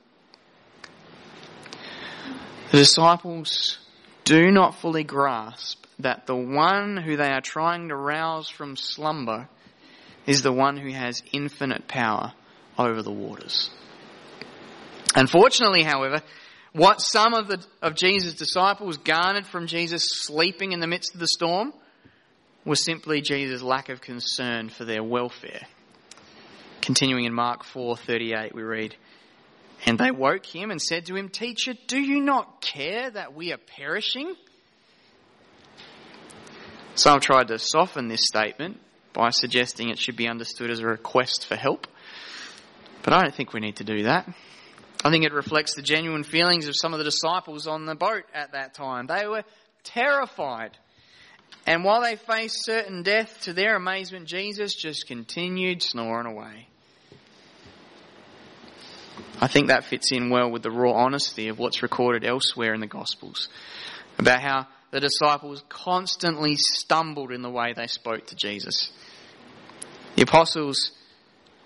The 2.71 2.77
disciples 2.77 3.79
do 4.25 4.51
not 4.51 4.75
fully 4.75 5.03
grasp 5.03 5.85
that 5.99 6.27
the 6.27 6.35
one 6.35 6.97
who 6.97 7.17
they 7.17 7.31
are 7.31 7.41
trying 7.41 7.89
to 7.89 7.95
rouse 7.95 8.47
from 8.47 8.75
slumber 8.75 9.49
is 10.27 10.43
the 10.43 10.51
one 10.51 10.77
who 10.77 10.91
has 10.91 11.23
infinite 11.31 11.87
power 11.87 12.33
over 12.77 13.01
the 13.01 13.11
waters. 13.11 13.69
Unfortunately, 15.15 15.83
however, 15.83 16.21
what 16.73 17.01
some 17.01 17.33
of, 17.33 17.47
the, 17.47 17.65
of 17.81 17.95
Jesus' 17.95 18.35
disciples 18.35 18.97
garnered 18.97 19.47
from 19.47 19.67
Jesus 19.67 20.03
sleeping 20.11 20.73
in 20.73 20.79
the 20.79 20.87
midst 20.87 21.13
of 21.13 21.19
the 21.19 21.27
storm 21.27 21.73
was 22.65 22.83
simply 22.83 23.21
Jesus' 23.21 23.61
lack 23.61 23.89
of 23.89 24.01
concern 24.01 24.69
for 24.69 24.85
their 24.85 25.03
welfare. 25.03 25.61
Continuing 26.81 27.25
in 27.25 27.33
Mark 27.33 27.63
4:38 27.63 28.53
we 28.53 28.61
read, 28.61 28.95
"And 29.85 29.97
they 29.97 30.11
woke 30.11 30.45
him 30.45 30.69
and 30.69 30.81
said 30.81 31.05
to 31.07 31.15
him, 31.15 31.29
"Teacher, 31.29 31.73
do 31.87 31.99
you 31.99 32.21
not 32.21 32.61
care 32.61 33.09
that 33.09 33.33
we 33.33 33.51
are 33.53 33.57
perishing?" 33.57 34.35
Some 36.95 37.19
tried 37.19 37.47
to 37.49 37.59
soften 37.59 38.07
this 38.07 38.25
statement 38.25 38.79
by 39.13 39.29
suggesting 39.29 39.89
it 39.89 39.99
should 39.99 40.15
be 40.15 40.27
understood 40.27 40.69
as 40.69 40.79
a 40.79 40.85
request 40.85 41.45
for 41.45 41.55
help. 41.55 41.87
But 43.07 43.13
I 43.13 43.21
don't 43.21 43.33
think 43.33 43.53
we 43.53 43.61
need 43.61 43.77
to 43.77 43.85
do 43.85 44.03
that. 44.03 44.27
I 45.01 45.11
think 45.11 45.23
it 45.23 45.31
reflects 45.31 45.75
the 45.75 45.81
genuine 45.81 46.25
feelings 46.25 46.67
of 46.67 46.75
some 46.75 46.91
of 46.91 46.97
the 46.97 47.05
disciples 47.05 47.65
on 47.65 47.85
the 47.85 47.95
boat 47.95 48.25
at 48.33 48.51
that 48.51 48.73
time. 48.73 49.07
They 49.07 49.25
were 49.25 49.45
terrified. 49.85 50.71
And 51.65 51.85
while 51.85 52.01
they 52.01 52.17
faced 52.17 52.65
certain 52.65 53.03
death, 53.03 53.43
to 53.43 53.53
their 53.53 53.77
amazement, 53.77 54.27
Jesus 54.27 54.75
just 54.75 55.07
continued 55.07 55.83
snoring 55.83 56.27
away. 56.27 56.67
I 59.39 59.47
think 59.47 59.67
that 59.67 59.85
fits 59.85 60.11
in 60.11 60.29
well 60.29 60.51
with 60.51 60.63
the 60.63 60.71
raw 60.71 60.91
honesty 60.91 61.47
of 61.47 61.57
what's 61.59 61.81
recorded 61.81 62.25
elsewhere 62.25 62.73
in 62.73 62.81
the 62.81 62.87
Gospels 62.87 63.47
about 64.19 64.41
how 64.41 64.67
the 64.91 64.99
disciples 64.99 65.63
constantly 65.69 66.55
stumbled 66.57 67.31
in 67.31 67.41
the 67.41 67.49
way 67.49 67.71
they 67.71 67.87
spoke 67.87 68.27
to 68.27 68.35
Jesus. 68.35 68.91
The 70.17 70.23
apostles 70.23 70.91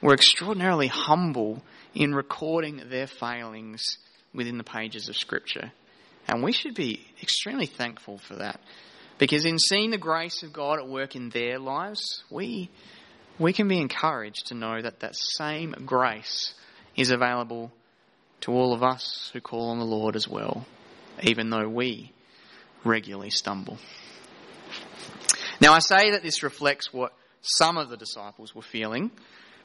were 0.01 0.13
extraordinarily 0.13 0.87
humble 0.87 1.61
in 1.93 2.15
recording 2.15 2.81
their 2.89 3.07
failings 3.07 3.97
within 4.33 4.57
the 4.57 4.63
pages 4.63 5.09
of 5.09 5.17
Scripture. 5.17 5.71
And 6.27 6.43
we 6.43 6.51
should 6.51 6.75
be 6.75 7.05
extremely 7.21 7.65
thankful 7.65 8.17
for 8.17 8.35
that. 8.35 8.59
Because 9.17 9.45
in 9.45 9.59
seeing 9.59 9.91
the 9.91 9.97
grace 9.97 10.41
of 10.43 10.53
God 10.53 10.79
at 10.79 10.87
work 10.87 11.15
in 11.15 11.29
their 11.29 11.59
lives, 11.59 12.23
we, 12.31 12.69
we 13.37 13.53
can 13.53 13.67
be 13.67 13.79
encouraged 13.79 14.47
to 14.47 14.55
know 14.55 14.81
that 14.81 15.01
that 15.01 15.15
same 15.15 15.75
grace 15.85 16.53
is 16.95 17.11
available 17.11 17.71
to 18.41 18.51
all 18.51 18.73
of 18.73 18.81
us 18.81 19.29
who 19.33 19.41
call 19.41 19.69
on 19.69 19.79
the 19.79 19.85
Lord 19.85 20.15
as 20.15 20.27
well, 20.27 20.65
even 21.21 21.49
though 21.49 21.67
we 21.67 22.11
regularly 22.83 23.29
stumble. 23.29 23.77
Now, 25.59 25.73
I 25.73 25.79
say 25.79 26.11
that 26.11 26.23
this 26.23 26.41
reflects 26.41 26.91
what 26.91 27.13
some 27.41 27.77
of 27.77 27.89
the 27.89 27.97
disciples 27.97 28.55
were 28.55 28.63
feeling 28.63 29.11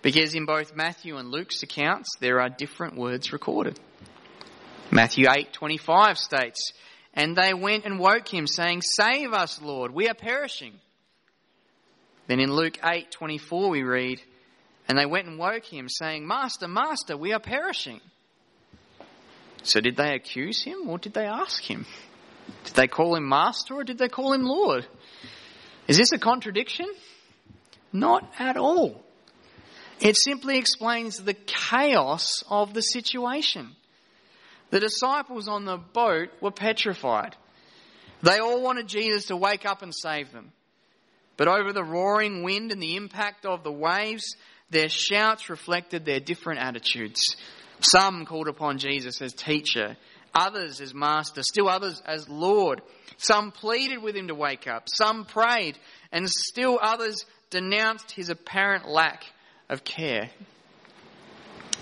because 0.07 0.37
in 0.37 0.47
both 0.47 0.77
Matthew 0.77 1.17
and 1.17 1.33
Luke's 1.33 1.65
accounts, 1.65 2.11
there 2.21 2.41
are 2.41 2.49
different 2.49 2.97
words 2.97 3.33
recorded. 3.33 3.81
Matthew 4.89 5.27
8:25 5.29 6.17
states, 6.17 6.71
"And 7.13 7.35
they 7.35 7.53
went 7.53 7.85
and 7.85 7.99
woke 7.99 8.33
him, 8.33 8.47
saying, 8.47 8.83
Save 8.83 9.33
us, 9.33 9.61
Lord, 9.61 9.91
we 9.91 10.09
are 10.09 10.15
perishing." 10.15 10.79
Then 12.29 12.39
in 12.39 12.53
Luke 12.53 12.79
8:24 12.85 13.69
we 13.69 13.83
read, 13.83 14.23
"And 14.87 14.97
they 14.97 15.07
went 15.07 15.27
and 15.27 15.41
woke 15.41 15.65
him, 15.65 15.89
saying, 15.89 16.25
Master, 16.25 16.69
Master, 16.69 17.17
we 17.17 17.33
are 17.33 17.41
perishing." 17.41 18.01
So 19.65 19.81
did 19.81 19.97
they 19.97 20.15
accuse 20.15 20.63
him 20.63 20.89
or 20.89 20.99
did 20.99 21.15
they 21.15 21.27
ask 21.27 21.65
him? 21.65 21.85
Did 22.63 22.75
they 22.75 22.87
call 22.87 23.17
him 23.17 23.29
Master 23.29 23.75
or 23.75 23.83
did 23.83 23.99
they 23.99 24.09
call 24.09 24.33
him 24.33 24.45
Lord? 24.45 24.87
Is 25.89 25.97
this 25.97 26.13
a 26.13 26.19
contradiction? 26.19 26.87
Not 27.93 28.33
at 28.39 28.57
all. 28.57 29.03
It 30.01 30.17
simply 30.17 30.59
explains 30.59 31.19
the 31.19 31.35
chaos 31.35 32.43
of 32.51 32.75
the 32.75 32.83
situation. 32.83 33.75
The 34.71 34.81
disciples 34.81 35.49
on 35.49 35.65
the 35.65 35.79
boat 35.79 36.29
were 36.41 36.51
petrified. 36.51 37.37
They 38.23 38.39
all 38.39 38.63
wanted 38.63 38.89
Jesus 38.89 39.27
to 39.27 39.37
wake 39.37 39.65
up 39.65 39.83
and 39.83 39.95
save 39.95 40.33
them. 40.33 40.53
But 41.37 41.49
over 41.49 41.73
the 41.73 41.85
roaring 41.85 42.43
wind 42.43 42.73
and 42.73 42.83
the 42.83 42.97
impact 42.97 43.47
of 43.47 43.63
the 43.63 43.73
waves, 43.73 44.37
their 44.71 44.89
shouts 44.89 45.49
reflected 45.49 46.05
their 46.05 46.21
different 46.21 46.61
attitudes. 46.61 47.37
Some 47.81 48.25
called 48.25 48.49
upon 48.49 48.79
Jesus 48.79 49.21
as 49.21 49.33
teacher, 49.35 49.97
others 50.35 50.81
as 50.81 50.95
master, 50.95 51.43
still 51.43 51.69
others 51.69 52.03
as 52.05 52.29
Lord. 52.29 52.83
Some 53.19 53.51
pleaded 53.51 54.03
with 54.03 54.17
him 54.17 54.29
to 54.29 54.35
wake 54.35 54.67
up, 54.67 54.89
some 54.89 55.25
prayed, 55.25 55.79
and 56.11 56.29
still 56.29 56.79
others 56.83 57.25
denounced 57.51 58.11
his 58.11 58.29
apparent 58.29 58.89
lack 58.89 59.25
of 59.69 59.85
care. 59.85 60.31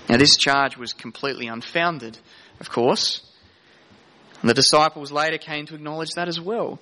Now, 0.08 0.16
this 0.16 0.36
charge 0.36 0.76
was 0.76 0.92
completely 0.92 1.46
unfounded, 1.46 2.18
of 2.60 2.70
course. 2.70 3.20
And 4.40 4.50
the 4.50 4.54
disciples 4.54 5.10
later 5.10 5.38
came 5.38 5.66
to 5.66 5.74
acknowledge 5.74 6.10
that 6.16 6.28
as 6.28 6.40
well. 6.40 6.78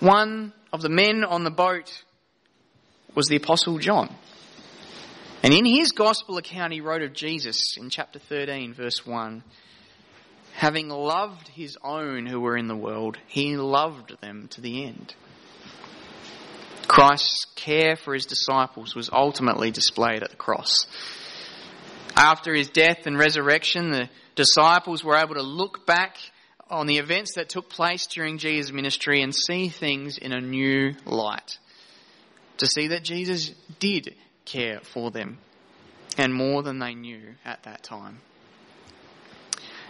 One 0.00 0.52
of 0.72 0.82
the 0.82 0.90
men 0.90 1.24
on 1.24 1.44
the 1.44 1.50
boat 1.50 2.04
was 3.14 3.26
the 3.28 3.36
Apostle 3.36 3.78
John. 3.78 4.14
And 5.42 5.54
in 5.54 5.64
his 5.64 5.92
gospel 5.92 6.36
account, 6.36 6.72
he 6.72 6.80
wrote 6.80 7.02
of 7.02 7.12
Jesus 7.12 7.76
in 7.78 7.90
chapter 7.90 8.18
13, 8.18 8.74
verse 8.74 9.06
1 9.06 9.42
Having 10.54 10.88
loved 10.88 11.48
his 11.48 11.78
own 11.82 12.26
who 12.26 12.40
were 12.40 12.56
in 12.56 12.66
the 12.66 12.76
world, 12.76 13.16
he 13.28 13.56
loved 13.56 14.20
them 14.20 14.48
to 14.48 14.60
the 14.60 14.84
end. 14.84 15.14
Christ's 16.88 17.44
care 17.54 17.96
for 17.96 18.14
his 18.14 18.26
disciples 18.26 18.94
was 18.94 19.10
ultimately 19.12 19.70
displayed 19.70 20.22
at 20.22 20.30
the 20.30 20.36
cross. 20.36 20.86
After 22.16 22.54
his 22.54 22.70
death 22.70 23.06
and 23.06 23.18
resurrection, 23.18 23.90
the 23.90 24.08
disciples 24.34 25.04
were 25.04 25.16
able 25.16 25.34
to 25.34 25.42
look 25.42 25.86
back 25.86 26.16
on 26.70 26.86
the 26.86 26.98
events 26.98 27.34
that 27.36 27.48
took 27.48 27.68
place 27.68 28.06
during 28.06 28.38
Jesus' 28.38 28.72
ministry 28.72 29.22
and 29.22 29.34
see 29.34 29.68
things 29.68 30.18
in 30.18 30.32
a 30.32 30.40
new 30.40 30.94
light. 31.04 31.58
To 32.58 32.66
see 32.66 32.88
that 32.88 33.04
Jesus 33.04 33.50
did 33.78 34.14
care 34.44 34.80
for 34.80 35.10
them 35.10 35.38
and 36.16 36.34
more 36.34 36.62
than 36.62 36.78
they 36.78 36.94
knew 36.94 37.34
at 37.44 37.62
that 37.62 37.82
time. 37.82 38.18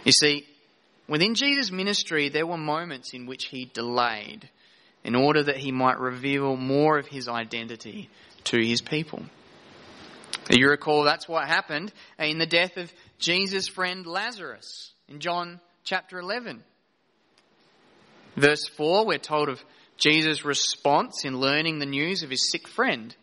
You 0.03 0.11
see, 0.11 0.45
within 1.07 1.33
Jesus' 1.33 1.71
ministry, 1.71 2.29
there 2.29 2.45
were 2.45 2.57
moments 2.57 3.13
in 3.13 3.25
which 3.25 3.45
he 3.45 3.65
delayed 3.73 4.49
in 5.09 5.15
order 5.15 5.41
that 5.41 5.57
he 5.57 5.71
might 5.71 5.97
reveal 5.97 6.55
more 6.55 6.99
of 6.99 7.07
his 7.07 7.27
identity 7.27 8.07
to 8.43 8.63
his 8.63 8.79
people. 8.79 9.23
You 10.51 10.69
recall 10.69 11.03
that's 11.03 11.27
what 11.27 11.47
happened 11.47 11.91
in 12.19 12.37
the 12.37 12.45
death 12.45 12.77
of 12.77 12.93
Jesus' 13.17 13.67
friend 13.67 14.05
Lazarus 14.05 14.91
in 15.07 15.19
John 15.19 15.59
chapter 15.83 16.19
11. 16.19 16.63
Verse 18.35 18.67
4, 18.77 19.07
we're 19.07 19.17
told 19.17 19.49
of 19.49 19.59
Jesus' 19.97 20.45
response 20.45 21.25
in 21.25 21.39
learning 21.39 21.79
the 21.79 21.87
news 21.87 22.21
of 22.21 22.29
his 22.29 22.51
sick 22.51 22.67
friend. 22.67 23.15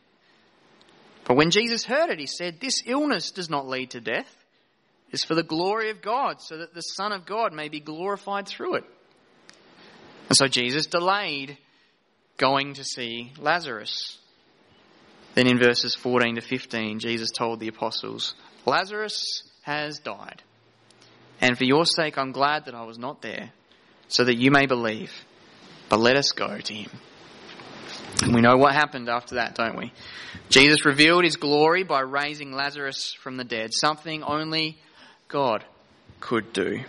But 1.24 1.36
when 1.36 1.52
Jesus 1.52 1.84
heard 1.84 2.10
it, 2.10 2.18
he 2.18 2.26
said, 2.26 2.58
This 2.58 2.82
illness 2.84 3.30
does 3.30 3.48
not 3.48 3.68
lead 3.68 3.90
to 3.90 4.00
death. 4.00 4.44
It's 5.12 5.24
for 5.24 5.36
the 5.36 5.44
glory 5.44 5.90
of 5.90 6.02
God, 6.02 6.40
so 6.40 6.58
that 6.58 6.74
the 6.74 6.80
Son 6.80 7.12
of 7.12 7.26
God 7.26 7.52
may 7.52 7.68
be 7.68 7.78
glorified 7.78 8.48
through 8.48 8.74
it. 8.78 8.84
And 10.28 10.36
so 10.36 10.48
Jesus 10.48 10.86
delayed 10.86 11.58
going 12.36 12.74
to 12.74 12.84
see 12.84 13.32
Lazarus. 13.38 14.18
Then 15.34 15.46
in 15.46 15.58
verses 15.58 15.94
14 15.94 16.36
to 16.36 16.40
15, 16.40 16.98
Jesus 16.98 17.30
told 17.30 17.60
the 17.60 17.68
apostles, 17.68 18.34
Lazarus 18.64 19.42
has 19.62 19.98
died. 19.98 20.42
And 21.40 21.58
for 21.58 21.64
your 21.64 21.84
sake, 21.84 22.16
I'm 22.16 22.32
glad 22.32 22.64
that 22.64 22.74
I 22.74 22.84
was 22.84 22.98
not 22.98 23.20
there 23.20 23.52
so 24.08 24.24
that 24.24 24.38
you 24.38 24.50
may 24.50 24.66
believe. 24.66 25.12
But 25.88 26.00
let 26.00 26.16
us 26.16 26.32
go 26.32 26.58
to 26.58 26.74
him. 26.74 26.90
And 28.22 28.34
we 28.34 28.40
know 28.40 28.56
what 28.56 28.72
happened 28.72 29.08
after 29.08 29.36
that, 29.36 29.54
don't 29.54 29.76
we? 29.76 29.92
Jesus 30.48 30.84
revealed 30.84 31.24
his 31.24 31.36
glory 31.36 31.84
by 31.84 32.00
raising 32.00 32.52
Lazarus 32.52 33.14
from 33.22 33.36
the 33.36 33.44
dead, 33.44 33.70
something 33.72 34.22
only 34.22 34.78
God 35.28 35.64
could 36.20 36.52
do. 36.52 36.80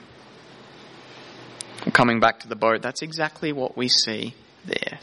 Coming 1.94 2.20
back 2.20 2.40
to 2.42 2.48
the 2.48 2.56
boat, 2.56 2.82
that's 2.82 3.02
exactly 3.02 3.52
what 3.52 3.78
we 3.78 3.88
see 3.88 4.34
there. 4.66 5.00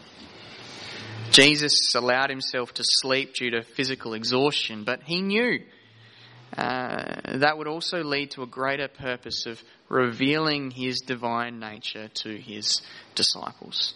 Jesus 1.34 1.92
allowed 1.96 2.30
himself 2.30 2.72
to 2.74 2.84
sleep 2.84 3.34
due 3.34 3.50
to 3.50 3.62
physical 3.62 4.14
exhaustion, 4.14 4.84
but 4.84 5.02
he 5.02 5.20
knew 5.20 5.64
uh, 6.56 7.38
that 7.38 7.58
would 7.58 7.66
also 7.66 8.04
lead 8.04 8.30
to 8.30 8.42
a 8.42 8.46
greater 8.46 8.86
purpose 8.86 9.44
of 9.44 9.60
revealing 9.88 10.70
his 10.70 11.00
divine 11.00 11.58
nature 11.58 12.06
to 12.06 12.36
his 12.38 12.80
disciples. 13.16 13.94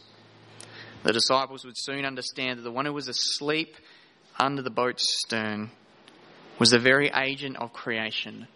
The 1.04 1.12
disciples 1.12 1.64
would 1.64 1.78
soon 1.78 2.04
understand 2.04 2.58
that 2.58 2.62
the 2.62 2.72
one 2.72 2.86
who 2.86 2.92
was 2.92 3.06
asleep 3.06 3.76
under 4.36 4.62
the 4.62 4.70
boat's 4.70 5.06
stern 5.24 5.70
was 6.58 6.70
the 6.70 6.80
very 6.80 7.08
agent 7.14 7.56
of 7.58 7.72
creation, 7.72 8.48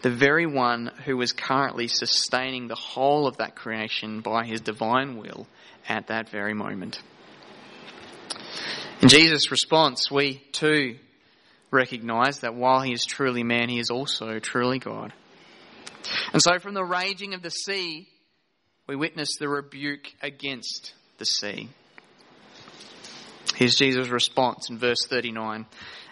the 0.00 0.10
very 0.10 0.46
one 0.46 0.90
who 1.04 1.18
was 1.18 1.32
currently 1.32 1.88
sustaining 1.88 2.68
the 2.68 2.74
whole 2.74 3.26
of 3.26 3.36
that 3.36 3.54
creation 3.54 4.22
by 4.22 4.46
his 4.46 4.62
divine 4.62 5.18
will 5.18 5.46
at 5.86 6.06
that 6.06 6.30
very 6.30 6.54
moment. 6.54 7.02
In 9.02 9.08
Jesus' 9.08 9.50
response, 9.50 10.10
we 10.10 10.42
too 10.52 10.98
recognize 11.70 12.40
that 12.40 12.54
while 12.54 12.82
he 12.82 12.92
is 12.92 13.04
truly 13.04 13.42
man, 13.42 13.68
he 13.68 13.78
is 13.78 13.90
also 13.90 14.38
truly 14.38 14.78
God. 14.78 15.12
And 16.32 16.42
so 16.42 16.58
from 16.58 16.74
the 16.74 16.84
raging 16.84 17.34
of 17.34 17.42
the 17.42 17.50
sea, 17.50 18.08
we 18.86 18.96
witness 18.96 19.36
the 19.38 19.48
rebuke 19.48 20.12
against 20.22 20.94
the 21.18 21.24
sea. 21.24 21.70
Here's 23.54 23.76
Jesus' 23.76 24.08
response 24.08 24.70
in 24.70 24.78
verse 24.78 25.06
39. 25.08 25.66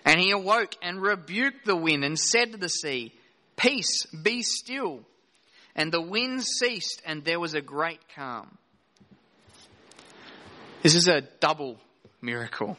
And 0.05 0.21
he 0.21 0.31
awoke 0.31 0.75
and 0.83 1.03
rebuked 1.03 1.65
the 1.65 1.77
wind 1.77 2.05
and 2.05 2.19
said 2.19 2.53
to 2.53 2.59
the 2.59 2.69
sea, 2.69 3.13
Peace, 3.57 4.07
be 4.07 4.43
still. 4.43 5.01
And 5.75 5.93
the 5.93 6.01
wind 6.01 6.45
ceased 6.45 7.03
and 7.05 7.25
there 7.25 7.41
was 7.41 7.55
a 7.55 7.61
great 7.61 8.01
calm. 8.15 8.59
This 10.83 10.95
is 10.95 11.09
a 11.09 11.23
double 11.41 11.79
miracle. 12.21 12.77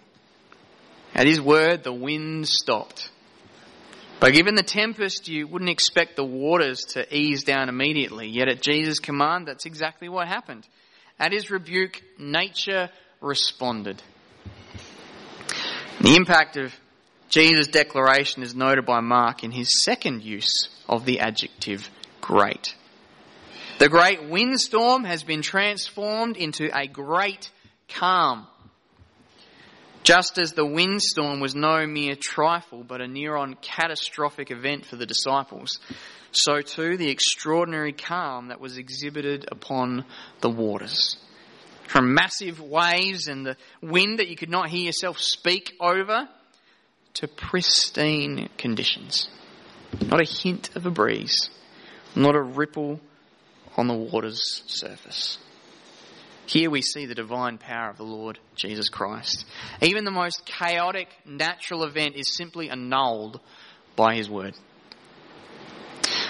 At 1.14 1.28
his 1.28 1.42
word, 1.42 1.84
the 1.84 1.94
wind 1.94 2.48
stopped. 2.48 3.10
But 4.20 4.34
given 4.34 4.56
the 4.56 4.64
tempest, 4.64 5.28
you 5.28 5.48
wouldn't 5.48 5.70
expect 5.70 6.16
the 6.16 6.26
waters 6.26 6.82
to 6.90 7.16
ease 7.16 7.44
down 7.44 7.70
immediately. 7.70 8.28
Yet 8.28 8.50
at 8.50 8.62
Jesus' 8.62 9.00
command, 9.00 9.48
that's 9.48 9.66
exactly 9.66 10.10
what 10.10 10.28
happened. 10.28 10.68
At 11.18 11.32
his 11.32 11.50
rebuke, 11.50 12.02
nature 12.18 12.90
responded. 13.22 14.02
The 16.02 16.16
impact 16.16 16.58
of 16.58 16.74
Jesus' 17.30 17.68
declaration 17.68 18.44
is 18.44 18.56
noted 18.56 18.86
by 18.86 19.00
Mark 19.00 19.44
in 19.44 19.52
his 19.52 19.84
second 19.84 20.24
use 20.24 20.70
of 20.88 21.06
the 21.06 21.20
adjective 21.20 21.90
great. 22.22 22.76
The 23.80 23.90
great 23.90 24.30
windstorm 24.30 25.06
has 25.06 25.24
been 25.24 25.42
transformed 25.42 26.36
into 26.36 26.70
a 26.78 26.88
great 26.88 27.50
calm. 27.88 28.48
Just 30.10 30.40
as 30.40 30.54
the 30.54 30.66
windstorm 30.66 31.40
was 31.40 31.54
no 31.54 31.86
mere 31.86 32.16
trifle, 32.16 32.84
but 32.84 33.00
a 33.00 33.08
near 33.08 33.36
on 33.36 33.54
catastrophic 33.62 34.50
event 34.50 34.88
for 34.88 34.96
the 34.96 35.06
disciples, 35.06 35.78
so 36.32 36.62
too 36.62 36.98
the 36.98 37.12
extraordinary 37.12 37.94
calm 37.94 38.48
that 38.48 38.60
was 38.60 38.80
exhibited 38.80 39.48
upon 39.52 40.06
the 40.42 40.50
waters. 40.50 41.16
From 41.88 42.16
massive 42.16 42.60
waves 42.60 43.28
and 43.28 43.46
the 43.46 43.56
wind 43.84 44.18
that 44.18 44.30
you 44.30 44.36
could 44.36 44.50
not 44.50 44.70
hear 44.70 44.82
yourself 44.84 45.20
speak 45.20 45.74
over, 45.80 46.28
to 47.14 47.28
pristine 47.28 48.50
conditions. 48.58 49.30
Not 50.02 50.22
a 50.22 50.26
hint 50.26 50.76
of 50.76 50.88
a 50.88 50.92
breeze, 50.92 51.52
not 52.16 52.34
a 52.34 52.42
ripple 52.42 53.00
on 53.78 53.88
the 53.88 53.94
water's 53.94 54.64
surface. 54.66 55.38
Here 56.50 56.72
we 56.72 56.82
see 56.82 57.06
the 57.06 57.14
divine 57.14 57.60
power 57.60 57.92
of 57.92 57.98
the 57.98 58.04
Lord 58.04 58.40
Jesus 58.56 58.90
Christ. 58.90 59.46
Even 59.84 60.04
the 60.04 60.10
most 60.10 60.48
chaotic 60.48 61.08
natural 61.24 61.84
event 61.84 62.16
is 62.16 62.36
simply 62.36 62.72
annulled 62.72 63.40
by 63.96 64.16
his 64.16 64.28
word. 64.28 64.56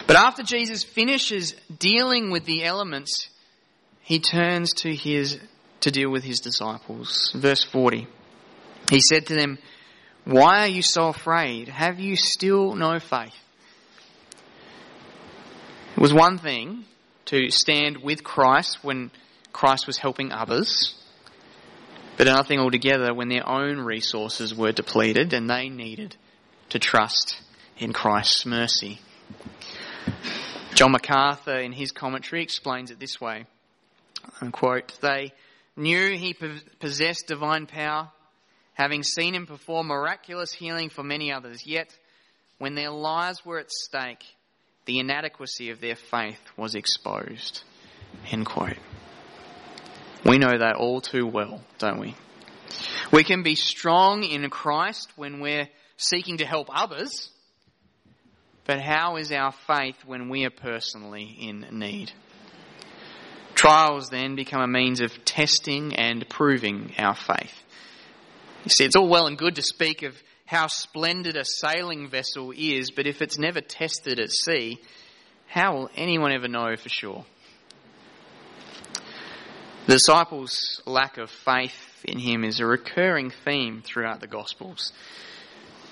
But 0.07 0.17
after 0.17 0.43
Jesus 0.43 0.83
finishes 0.83 1.55
dealing 1.77 2.31
with 2.31 2.43
the 2.43 2.65
elements, 2.65 3.29
he 4.01 4.19
turns 4.19 4.73
to 4.79 4.93
his 4.93 5.39
to 5.79 5.89
deal 5.89 6.09
with 6.09 6.25
his 6.25 6.41
disciples. 6.41 7.31
Verse 7.33 7.63
40. 7.63 8.05
He 8.91 8.99
said 8.99 9.27
to 9.27 9.35
them, 9.35 9.57
"Why 10.25 10.63
are 10.63 10.67
you 10.67 10.81
so 10.81 11.07
afraid? 11.07 11.69
Have 11.69 12.01
you 12.01 12.17
still 12.17 12.75
no 12.75 12.99
faith?" 12.99 13.37
It 15.95 16.01
was 16.01 16.13
one 16.13 16.37
thing 16.37 16.83
to 17.27 17.49
stand 17.51 18.03
with 18.03 18.25
Christ 18.25 18.79
when 18.81 19.11
Christ 19.51 19.87
was 19.87 19.97
helping 19.97 20.31
others, 20.31 20.95
but 22.17 22.27
nothing 22.27 22.59
altogether 22.59 23.13
when 23.13 23.29
their 23.29 23.47
own 23.47 23.79
resources 23.79 24.53
were 24.53 24.71
depleted 24.71 25.33
and 25.33 25.49
they 25.49 25.69
needed 25.69 26.15
to 26.69 26.79
trust 26.79 27.41
in 27.77 27.93
Christ's 27.93 28.45
mercy. 28.45 28.99
John 30.75 30.91
MacArthur, 30.91 31.59
in 31.59 31.71
his 31.71 31.91
commentary, 31.91 32.43
explains 32.43 32.91
it 32.91 32.99
this 32.99 33.19
way. 33.19 33.45
quote, 34.51 34.97
they 35.01 35.33
knew 35.75 36.15
he 36.15 36.35
possessed 36.79 37.27
divine 37.27 37.65
power, 37.65 38.09
having 38.73 39.03
seen 39.03 39.33
him 39.33 39.45
perform 39.45 39.87
miraculous 39.87 40.53
healing 40.53 40.89
for 40.89 41.03
many 41.03 41.31
others, 41.31 41.65
yet 41.65 41.97
when 42.59 42.75
their 42.75 42.91
lives 42.91 43.45
were 43.45 43.59
at 43.59 43.71
stake, 43.71 44.23
the 44.85 44.99
inadequacy 44.99 45.69
of 45.69 45.81
their 45.81 45.95
faith 45.95 46.39
was 46.57 46.75
exposed. 46.75 47.63
End 48.31 48.45
quote. 48.45 48.77
We 50.29 50.37
know 50.37 50.55
that 50.55 50.75
all 50.75 51.01
too 51.01 51.25
well, 51.25 51.59
don't 51.79 51.99
we? 51.99 52.13
We 53.11 53.23
can 53.23 53.41
be 53.41 53.55
strong 53.55 54.23
in 54.23 54.47
Christ 54.51 55.11
when 55.15 55.39
we're 55.39 55.67
seeking 55.97 56.37
to 56.37 56.45
help 56.45 56.67
others, 56.71 57.31
but 58.63 58.79
how 58.79 59.15
is 59.15 59.31
our 59.31 59.51
faith 59.51 59.95
when 60.05 60.29
we 60.29 60.45
are 60.45 60.51
personally 60.51 61.35
in 61.41 61.65
need? 61.71 62.11
Trials 63.55 64.11
then 64.11 64.35
become 64.35 64.61
a 64.61 64.67
means 64.67 65.01
of 65.01 65.25
testing 65.25 65.95
and 65.95 66.29
proving 66.29 66.93
our 66.99 67.15
faith. 67.15 67.63
You 68.65 68.69
see, 68.69 68.85
it's 68.85 68.95
all 68.95 69.09
well 69.09 69.25
and 69.25 69.35
good 69.35 69.55
to 69.55 69.63
speak 69.63 70.03
of 70.03 70.13
how 70.45 70.67
splendid 70.67 71.37
a 71.37 71.43
sailing 71.43 72.07
vessel 72.07 72.53
is, 72.55 72.91
but 72.91 73.07
if 73.07 73.23
it's 73.23 73.39
never 73.39 73.61
tested 73.61 74.19
at 74.19 74.29
sea, 74.29 74.79
how 75.47 75.73
will 75.73 75.89
anyone 75.95 76.31
ever 76.31 76.47
know 76.47 76.75
for 76.75 76.89
sure? 76.89 77.25
The 79.85 79.93
disciples' 79.93 80.81
lack 80.85 81.17
of 81.17 81.31
faith 81.31 82.03
in 82.03 82.19
him 82.19 82.43
is 82.43 82.59
a 82.59 82.65
recurring 82.65 83.31
theme 83.31 83.81
throughout 83.83 84.21
the 84.21 84.27
Gospels. 84.27 84.93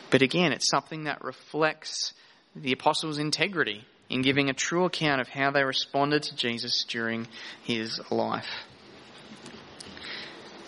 But 0.10 0.22
again, 0.22 0.52
it's 0.52 0.70
something 0.70 1.06
that 1.06 1.24
reflects 1.24 2.14
the 2.56 2.74
apostles' 2.74 3.18
integrity 3.18 3.86
in 4.10 4.22
giving 4.22 4.50
a 4.50 4.54
true 4.54 4.86
account 4.86 5.22
of 5.22 5.28
how 5.28 5.52
they 5.52 5.64
responded 5.64 6.24
to 6.24 6.36
Jesus 6.36 6.86
during 6.88 7.28
his 7.64 8.00
life. 8.10 8.48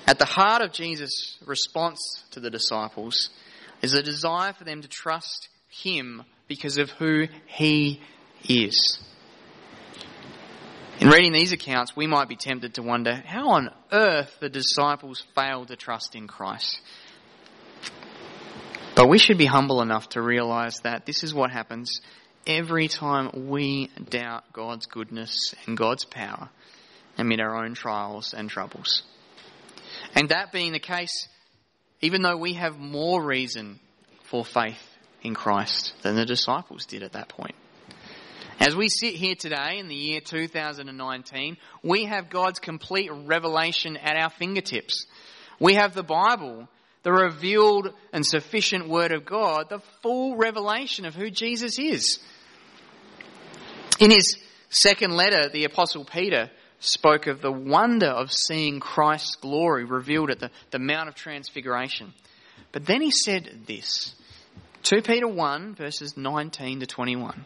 At 0.07 0.17
the 0.17 0.25
heart 0.25 0.61
of 0.61 0.73
Jesus' 0.73 1.37
response 1.45 1.99
to 2.31 2.39
the 2.39 2.49
disciples 2.49 3.29
is 3.81 3.93
a 3.93 4.03
desire 4.03 4.53
for 4.53 4.63
them 4.63 4.81
to 4.81 4.87
trust 4.87 5.49
him 5.69 6.23
because 6.47 6.77
of 6.77 6.89
who 6.91 7.27
he 7.45 8.01
is. 8.47 8.99
In 10.99 11.07
reading 11.07 11.31
these 11.31 11.53
accounts, 11.53 11.95
we 11.95 12.07
might 12.07 12.27
be 12.27 12.35
tempted 12.35 12.73
to 12.73 12.83
wonder 12.83 13.23
how 13.25 13.51
on 13.51 13.69
earth 13.89 14.35
the 14.41 14.49
disciples 14.49 15.23
failed 15.33 15.69
to 15.69 15.77
trust 15.77 16.13
in 16.13 16.27
Christ. 16.27 16.81
But 18.95 19.07
we 19.07 19.17
should 19.17 19.37
be 19.37 19.45
humble 19.45 19.81
enough 19.81 20.09
to 20.09 20.21
realize 20.21 20.75
that 20.83 21.05
this 21.05 21.23
is 21.23 21.33
what 21.33 21.51
happens 21.51 22.01
every 22.45 22.89
time 22.89 23.47
we 23.47 23.89
doubt 24.09 24.51
God's 24.51 24.87
goodness 24.87 25.55
and 25.65 25.77
God's 25.77 26.03
power 26.03 26.49
amid 27.17 27.39
our 27.39 27.63
own 27.63 27.75
trials 27.75 28.33
and 28.33 28.49
troubles. 28.49 29.03
And 30.15 30.29
that 30.29 30.51
being 30.51 30.73
the 30.73 30.79
case, 30.79 31.29
even 32.01 32.23
though 32.23 32.35
we 32.35 32.55
have 32.55 32.77
more 32.77 33.23
reason 33.23 33.79
for 34.23 34.43
faith 34.43 34.83
in 35.21 35.33
Christ 35.33 35.93
than 36.01 36.17
the 36.17 36.25
disciples 36.25 36.85
did 36.85 37.03
at 37.03 37.13
that 37.13 37.29
point. 37.29 37.55
As 38.59 38.75
we 38.75 38.89
sit 38.89 39.15
here 39.15 39.35
today 39.35 39.77
in 39.79 39.87
the 39.87 39.95
year 39.95 40.19
2019, 40.19 41.55
we 41.81 42.03
have 42.05 42.29
God's 42.29 42.59
complete 42.59 43.09
revelation 43.09 43.95
at 43.95 44.17
our 44.17 44.29
fingertips. 44.29 45.05
We 45.61 45.75
have 45.75 45.93
the 45.93 46.03
Bible, 46.03 46.67
the 47.03 47.13
revealed 47.13 47.93
and 48.11 48.25
sufficient 48.25 48.89
Word 48.89 49.13
of 49.13 49.25
God, 49.25 49.69
the 49.69 49.79
full 50.01 50.35
revelation 50.35 51.05
of 51.05 51.15
who 51.15 51.29
Jesus 51.29 51.79
is. 51.79 52.19
In 54.01 54.11
his 54.11 54.37
second 54.69 55.15
letter, 55.15 55.47
the 55.47 55.63
Apostle 55.63 56.03
Peter 56.03 56.51
spoke 56.81 57.27
of 57.27 57.41
the 57.41 57.51
wonder 57.53 58.07
of 58.07 58.29
seeing 58.29 58.81
Christ's 58.81 59.37
glory 59.37 59.85
revealed 59.85 60.31
at 60.31 60.39
the, 60.39 60.51
the 60.71 60.79
Mount 60.79 61.07
of 61.07 61.15
Transfiguration. 61.15 62.13
But 62.73 62.85
then 62.85 63.01
he 63.01 63.11
said 63.11 63.63
this 63.67 64.15
2 64.83 65.01
Peter 65.01 65.29
1, 65.29 65.75
verses 65.75 66.17
19 66.17 66.81
to 66.81 66.85
21. 66.85 67.45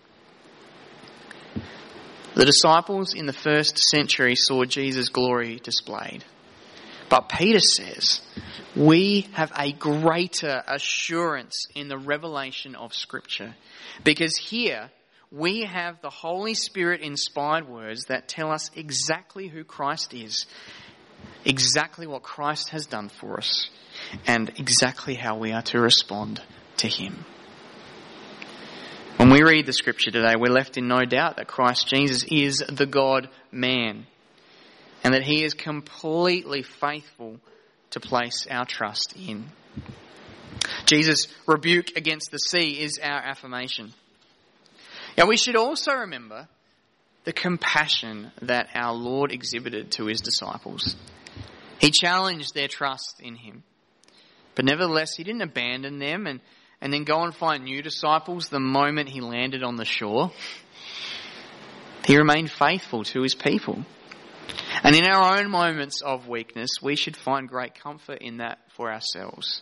The 2.33 2.45
disciples 2.45 3.13
in 3.13 3.25
the 3.25 3.33
first 3.33 3.77
century 3.77 4.35
saw 4.35 4.63
Jesus' 4.63 5.09
glory 5.09 5.59
displayed. 5.61 6.23
But 7.09 7.27
Peter 7.27 7.59
says, 7.59 8.21
we 8.73 9.27
have 9.33 9.51
a 9.57 9.73
greater 9.73 10.63
assurance 10.65 11.65
in 11.75 11.89
the 11.89 11.97
revelation 11.97 12.75
of 12.75 12.93
Scripture. 12.93 13.53
Because 14.05 14.37
here, 14.37 14.89
we 15.29 15.63
have 15.65 16.01
the 16.01 16.09
Holy 16.09 16.53
Spirit 16.53 17.01
inspired 17.01 17.67
words 17.67 18.05
that 18.05 18.29
tell 18.29 18.49
us 18.49 18.71
exactly 18.75 19.49
who 19.49 19.65
Christ 19.65 20.13
is, 20.13 20.45
exactly 21.43 22.07
what 22.07 22.23
Christ 22.23 22.69
has 22.69 22.85
done 22.85 23.09
for 23.09 23.37
us, 23.37 23.69
and 24.25 24.49
exactly 24.57 25.15
how 25.15 25.37
we 25.37 25.51
are 25.51 25.63
to 25.63 25.79
respond 25.79 26.41
to 26.77 26.87
Him. 26.87 27.25
When 29.31 29.45
we 29.45 29.49
read 29.49 29.65
the 29.65 29.71
scripture 29.71 30.11
today, 30.11 30.33
we're 30.37 30.51
left 30.51 30.75
in 30.75 30.89
no 30.89 31.05
doubt 31.05 31.37
that 31.37 31.47
Christ 31.47 31.87
Jesus 31.87 32.25
is 32.29 32.57
the 32.67 32.85
God 32.85 33.29
man 33.49 34.05
and 35.05 35.13
that 35.13 35.23
he 35.23 35.45
is 35.45 35.53
completely 35.53 36.63
faithful 36.63 37.39
to 37.91 38.01
place 38.01 38.45
our 38.51 38.65
trust 38.65 39.15
in. 39.15 39.45
Jesus' 40.85 41.29
rebuke 41.47 41.95
against 41.95 42.29
the 42.31 42.39
sea 42.39 42.81
is 42.81 42.99
our 43.01 43.21
affirmation. 43.21 43.93
Now, 45.17 45.27
we 45.27 45.37
should 45.37 45.55
also 45.55 45.93
remember 45.93 46.49
the 47.23 47.31
compassion 47.31 48.33
that 48.41 48.67
our 48.75 48.93
Lord 48.93 49.31
exhibited 49.31 49.91
to 49.91 50.07
his 50.07 50.19
disciples. 50.19 50.97
He 51.79 51.91
challenged 51.91 52.53
their 52.53 52.67
trust 52.67 53.21
in 53.21 53.37
him. 53.37 53.63
But 54.55 54.65
nevertheless, 54.65 55.15
he 55.15 55.23
didn't 55.23 55.41
abandon 55.41 55.99
them 55.99 56.27
and 56.27 56.41
and 56.81 56.91
then 56.91 57.03
go 57.03 57.21
and 57.21 57.33
find 57.33 57.63
new 57.63 57.81
disciples 57.81 58.49
the 58.49 58.59
moment 58.59 59.09
he 59.09 59.21
landed 59.21 59.63
on 59.63 59.75
the 59.75 59.85
shore. 59.85 60.31
He 62.05 62.17
remained 62.17 62.51
faithful 62.51 63.03
to 63.05 63.21
his 63.21 63.35
people. 63.35 63.85
And 64.83 64.95
in 64.95 65.05
our 65.05 65.37
own 65.37 65.51
moments 65.51 66.01
of 66.01 66.27
weakness, 66.27 66.69
we 66.81 66.95
should 66.95 67.15
find 67.15 67.47
great 67.47 67.75
comfort 67.75 68.19
in 68.21 68.37
that 68.37 68.59
for 68.75 68.91
ourselves. 68.91 69.61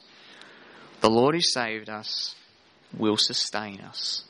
The 1.01 1.09
Lord 1.09 1.35
who 1.35 1.41
saved 1.41 1.89
us 1.89 2.35
will 2.97 3.17
sustain 3.17 3.81
us. 3.81 4.23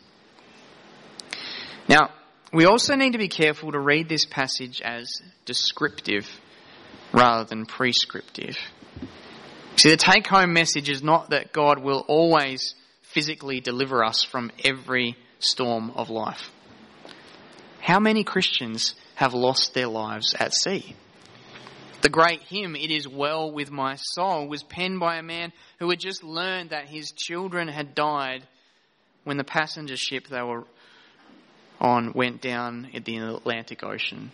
Now, 1.88 2.10
we 2.52 2.66
also 2.66 2.96
need 2.96 3.14
to 3.14 3.20
be 3.20 3.28
careful 3.28 3.72
to 3.72 3.80
read 3.80 4.10
this 4.10 4.26
passage 4.26 4.82
as 4.82 5.22
descriptive 5.46 6.28
rather 7.14 7.46
than 7.46 7.66
prescriptive. 7.66 8.58
See, 9.80 9.92
the 9.92 9.96
take 9.96 10.28
home 10.28 10.52
message 10.52 10.90
is 10.90 11.02
not 11.02 11.30
that 11.30 11.54
God 11.54 11.80
will 11.80 12.04
always 12.10 12.76
physically 13.02 13.62
deliver 13.62 14.04
us 14.04 14.26
from 14.26 14.52
every 14.66 15.16
storm 15.40 15.92
of 15.92 16.10
life. 16.10 16.52
How 17.80 18.02
many 18.02 18.26
Christians 18.26 18.94
have 19.16 19.34
lost 19.34 19.74
their 19.74 19.88
lives 19.88 20.36
at 20.38 20.54
sea? 20.54 20.98
The 22.02 22.10
great 22.10 22.42
hymn, 22.42 22.76
It 22.76 22.92
Is 22.92 23.08
Well 23.08 23.54
With 23.54 23.72
My 23.72 23.96
Soul, 23.96 24.50
was 24.50 24.64
penned 24.64 25.00
by 25.00 25.16
a 25.16 25.24
man 25.24 25.54
who 25.80 25.90
had 25.90 26.02
just 26.02 26.26
learned 26.26 26.72
that 26.72 26.90
his 26.90 27.14
children 27.14 27.70
had 27.70 27.96
died 27.96 28.46
when 29.24 29.38
the 29.38 29.46
passenger 29.46 29.96
ship 29.96 30.28
they 30.28 30.42
were 30.42 30.66
on 31.80 32.12
went 32.12 32.42
down 32.42 32.90
in 32.92 33.04
the 33.04 33.16
Atlantic 33.16 33.82
Ocean. 33.82 34.32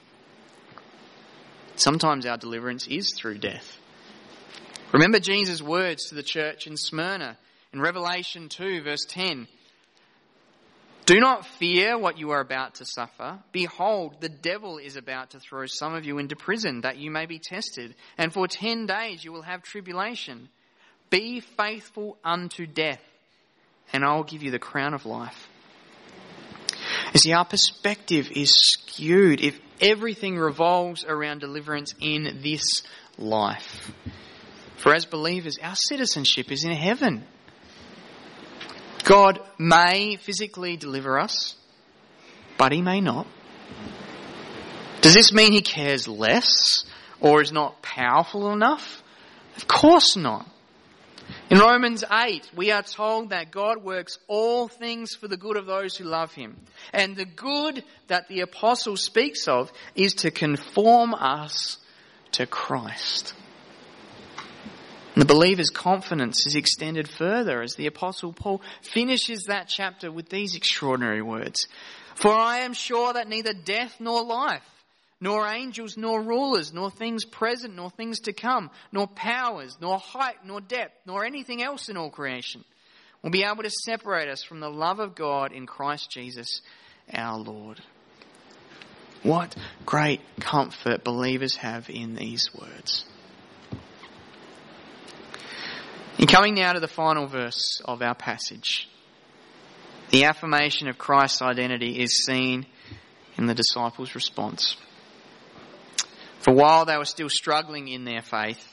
Sometimes 1.75 2.25
our 2.25 2.37
deliverance 2.37 2.87
is 2.87 3.13
through 3.15 3.37
death. 3.37 3.77
Remember 4.91 5.19
Jesus' 5.19 5.61
words 5.61 6.09
to 6.09 6.15
the 6.15 6.23
church 6.23 6.67
in 6.67 6.77
Smyrna 6.77 7.37
in 7.73 7.81
Revelation 7.81 8.47
2, 8.49 8.83
verse 8.83 9.05
10, 9.07 9.47
do 11.05 11.19
not 11.19 11.45
fear 11.45 11.99
what 11.99 12.17
you 12.17 12.31
are 12.31 12.39
about 12.39 12.75
to 12.75 12.85
suffer. 12.85 13.37
Behold, 13.51 14.15
the 14.21 14.29
devil 14.29 14.79
is 14.79 14.95
about 14.95 15.31
to 15.31 15.39
throw 15.39 15.65
some 15.67 15.93
of 15.93 16.03
you 16.03 16.17
into 16.17 16.35
prison 16.35 16.81
that 16.81 16.97
you 16.97 17.11
may 17.11 17.27
be 17.27 17.37
tested, 17.37 17.93
and 18.17 18.33
for 18.33 18.47
ten 18.47 18.87
days 18.87 19.23
you 19.23 19.31
will 19.31 19.43
have 19.43 19.61
tribulation. 19.61 20.49
Be 21.11 21.41
faithful 21.41 22.17
unto 22.23 22.65
death, 22.65 23.01
and 23.93 24.03
I 24.03 24.15
will 24.15 24.23
give 24.23 24.41
you 24.41 24.49
the 24.49 24.57
crown 24.57 24.95
of 24.95 25.05
life. 25.05 25.47
You 27.13 27.19
see, 27.19 27.33
our 27.33 27.45
perspective 27.45 28.29
is 28.31 28.51
skewed 28.51 29.41
if 29.41 29.59
everything 29.79 30.37
revolves 30.37 31.05
around 31.05 31.39
deliverance 31.39 31.93
in 32.01 32.39
this 32.41 32.81
life. 33.19 33.91
For 34.77 34.93
as 34.93 35.05
believers, 35.05 35.57
our 35.61 35.75
citizenship 35.75 36.51
is 36.51 36.63
in 36.63 36.71
heaven. 36.71 37.23
God 39.03 39.39
may 39.57 40.17
physically 40.17 40.77
deliver 40.77 41.19
us, 41.19 41.55
but 42.57 42.71
He 42.71 42.81
may 42.81 43.01
not. 43.01 43.27
Does 45.01 45.13
this 45.13 45.31
mean 45.31 45.51
He 45.51 45.61
cares 45.61 46.07
less 46.07 46.85
or 47.21 47.41
is 47.41 47.51
not 47.51 47.81
powerful 47.81 48.51
enough? 48.51 49.03
Of 49.55 49.67
course 49.67 50.15
not. 50.15 50.49
In 51.49 51.59
Romans 51.59 52.03
8, 52.11 52.51
we 52.55 52.71
are 52.71 52.83
told 52.83 53.29
that 53.29 53.51
God 53.51 53.83
works 53.83 54.17
all 54.27 54.67
things 54.67 55.15
for 55.15 55.27
the 55.27 55.37
good 55.37 55.57
of 55.57 55.65
those 55.65 55.95
who 55.95 56.03
love 56.03 56.33
Him. 56.33 56.55
And 56.91 57.15
the 57.15 57.25
good 57.25 57.83
that 58.07 58.27
the 58.27 58.41
apostle 58.41 58.97
speaks 58.97 59.47
of 59.47 59.71
is 59.95 60.15
to 60.15 60.31
conform 60.31 61.13
us 61.13 61.77
to 62.33 62.45
Christ. 62.45 63.33
And 65.15 65.21
the 65.21 65.33
believer's 65.33 65.69
confidence 65.69 66.45
is 66.45 66.55
extended 66.55 67.07
further 67.07 67.61
as 67.61 67.75
the 67.75 67.87
apostle 67.87 68.33
Paul 68.33 68.61
finishes 68.81 69.45
that 69.47 69.69
chapter 69.69 70.11
with 70.11 70.27
these 70.27 70.55
extraordinary 70.55 71.21
words. 71.21 71.67
For 72.15 72.31
I 72.31 72.59
am 72.59 72.73
sure 72.73 73.13
that 73.13 73.29
neither 73.29 73.53
death 73.53 73.95
nor 74.01 74.23
life, 74.23 74.61
nor 75.21 75.47
angels, 75.47 75.95
nor 75.95 76.21
rulers, 76.21 76.73
nor 76.73 76.91
things 76.91 77.23
present, 77.23 77.75
nor 77.75 77.89
things 77.89 78.19
to 78.21 78.33
come, 78.33 78.69
nor 78.91 79.07
powers, 79.07 79.77
nor 79.79 79.99
height, 79.99 80.45
nor 80.45 80.59
depth, 80.59 80.95
nor 81.05 81.23
anything 81.23 81.63
else 81.63 81.87
in 81.87 81.95
all 81.95 82.09
creation 82.09 82.65
will 83.23 83.31
be 83.31 83.43
able 83.43 83.63
to 83.63 83.71
separate 83.71 84.29
us 84.29 84.43
from 84.43 84.59
the 84.59 84.69
love 84.69 84.99
of 84.99 85.15
God 85.15 85.51
in 85.51 85.65
Christ 85.65 86.11
Jesus 86.11 86.61
our 87.11 87.39
Lord. 87.39 87.81
What 89.23 89.55
great 89.85 90.21
comfort 90.39 91.03
believers 91.03 91.55
have 91.55 91.89
in 91.89 92.15
these 92.15 92.51
words. 92.53 93.05
In 96.17 96.27
coming 96.27 96.55
now 96.55 96.71
to 96.71 96.79
the 96.79 96.87
final 96.87 97.27
verse 97.27 97.81
of 97.83 98.01
our 98.01 98.15
passage, 98.15 98.87
the 100.11 100.23
affirmation 100.23 100.87
of 100.87 100.97
Christ's 100.97 101.41
identity 101.41 101.99
is 101.99 102.23
seen 102.25 102.65
in 103.37 103.47
the 103.47 103.53
disciples' 103.53 104.15
response. 104.15 104.77
For 106.39 106.53
while 106.53 106.85
they 106.85 106.95
were 106.95 107.03
still 107.03 107.27
struggling 107.27 107.89
in 107.89 108.05
their 108.05 108.21
faith, 108.21 108.65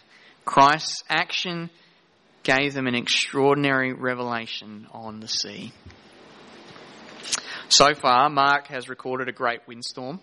Christ's 0.44 1.02
action 1.08 1.70
gave 2.44 2.74
them 2.74 2.86
an 2.86 2.94
extraordinary 2.94 3.92
revelation 3.92 4.86
on 4.92 5.18
the 5.18 5.28
sea. 5.28 5.72
So 7.68 7.92
far, 7.94 8.30
Mark 8.30 8.68
has 8.68 8.88
recorded 8.88 9.28
a 9.28 9.32
great 9.32 9.66
windstorm, 9.66 10.20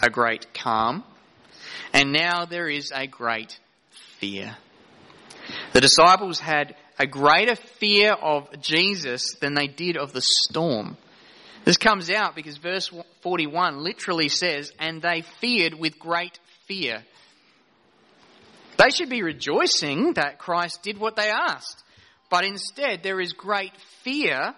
a 0.00 0.08
great 0.08 0.54
calm, 0.54 1.04
and 1.92 2.10
now 2.10 2.46
there 2.46 2.68
is 2.68 2.90
a 2.94 3.06
great 3.06 3.58
fear. 4.18 4.56
The 5.72 5.80
disciples 5.80 6.38
had 6.38 6.74
a 6.98 7.06
greater 7.06 7.56
fear 7.56 8.12
of 8.12 8.48
Jesus 8.60 9.34
than 9.40 9.54
they 9.54 9.66
did 9.66 9.96
of 9.96 10.12
the 10.12 10.22
storm. 10.22 10.96
This 11.64 11.76
comes 11.76 12.10
out 12.10 12.34
because 12.34 12.56
verse 12.58 12.90
41 13.22 13.82
literally 13.82 14.28
says, 14.28 14.72
and 14.78 15.00
they 15.00 15.22
feared 15.40 15.74
with 15.74 15.98
great 15.98 16.38
fear. 16.66 17.04
They 18.78 18.90
should 18.90 19.10
be 19.10 19.22
rejoicing 19.22 20.14
that 20.14 20.38
Christ 20.38 20.82
did 20.82 20.98
what 20.98 21.16
they 21.16 21.30
asked. 21.30 21.84
But 22.30 22.44
instead, 22.44 23.02
there 23.02 23.20
is 23.20 23.32
great 23.32 23.72
fear 24.02 24.54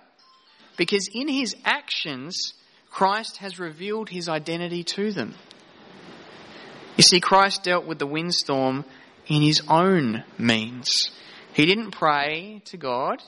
because 0.76 1.08
in 1.12 1.28
his 1.28 1.56
actions, 1.64 2.54
Christ 2.90 3.38
has 3.38 3.58
revealed 3.58 4.08
his 4.08 4.28
identity 4.28 4.84
to 4.84 5.12
them. 5.12 5.34
You 6.96 7.02
see, 7.02 7.20
Christ 7.20 7.64
dealt 7.64 7.86
with 7.86 7.98
the 7.98 8.06
windstorm 8.06 8.84
in 9.26 9.42
his 9.42 9.62
own 9.68 10.24
means. 10.38 11.10
He 11.52 11.66
didn't 11.66 11.92
pray 11.92 12.62
to 12.66 12.76
God 12.76 13.22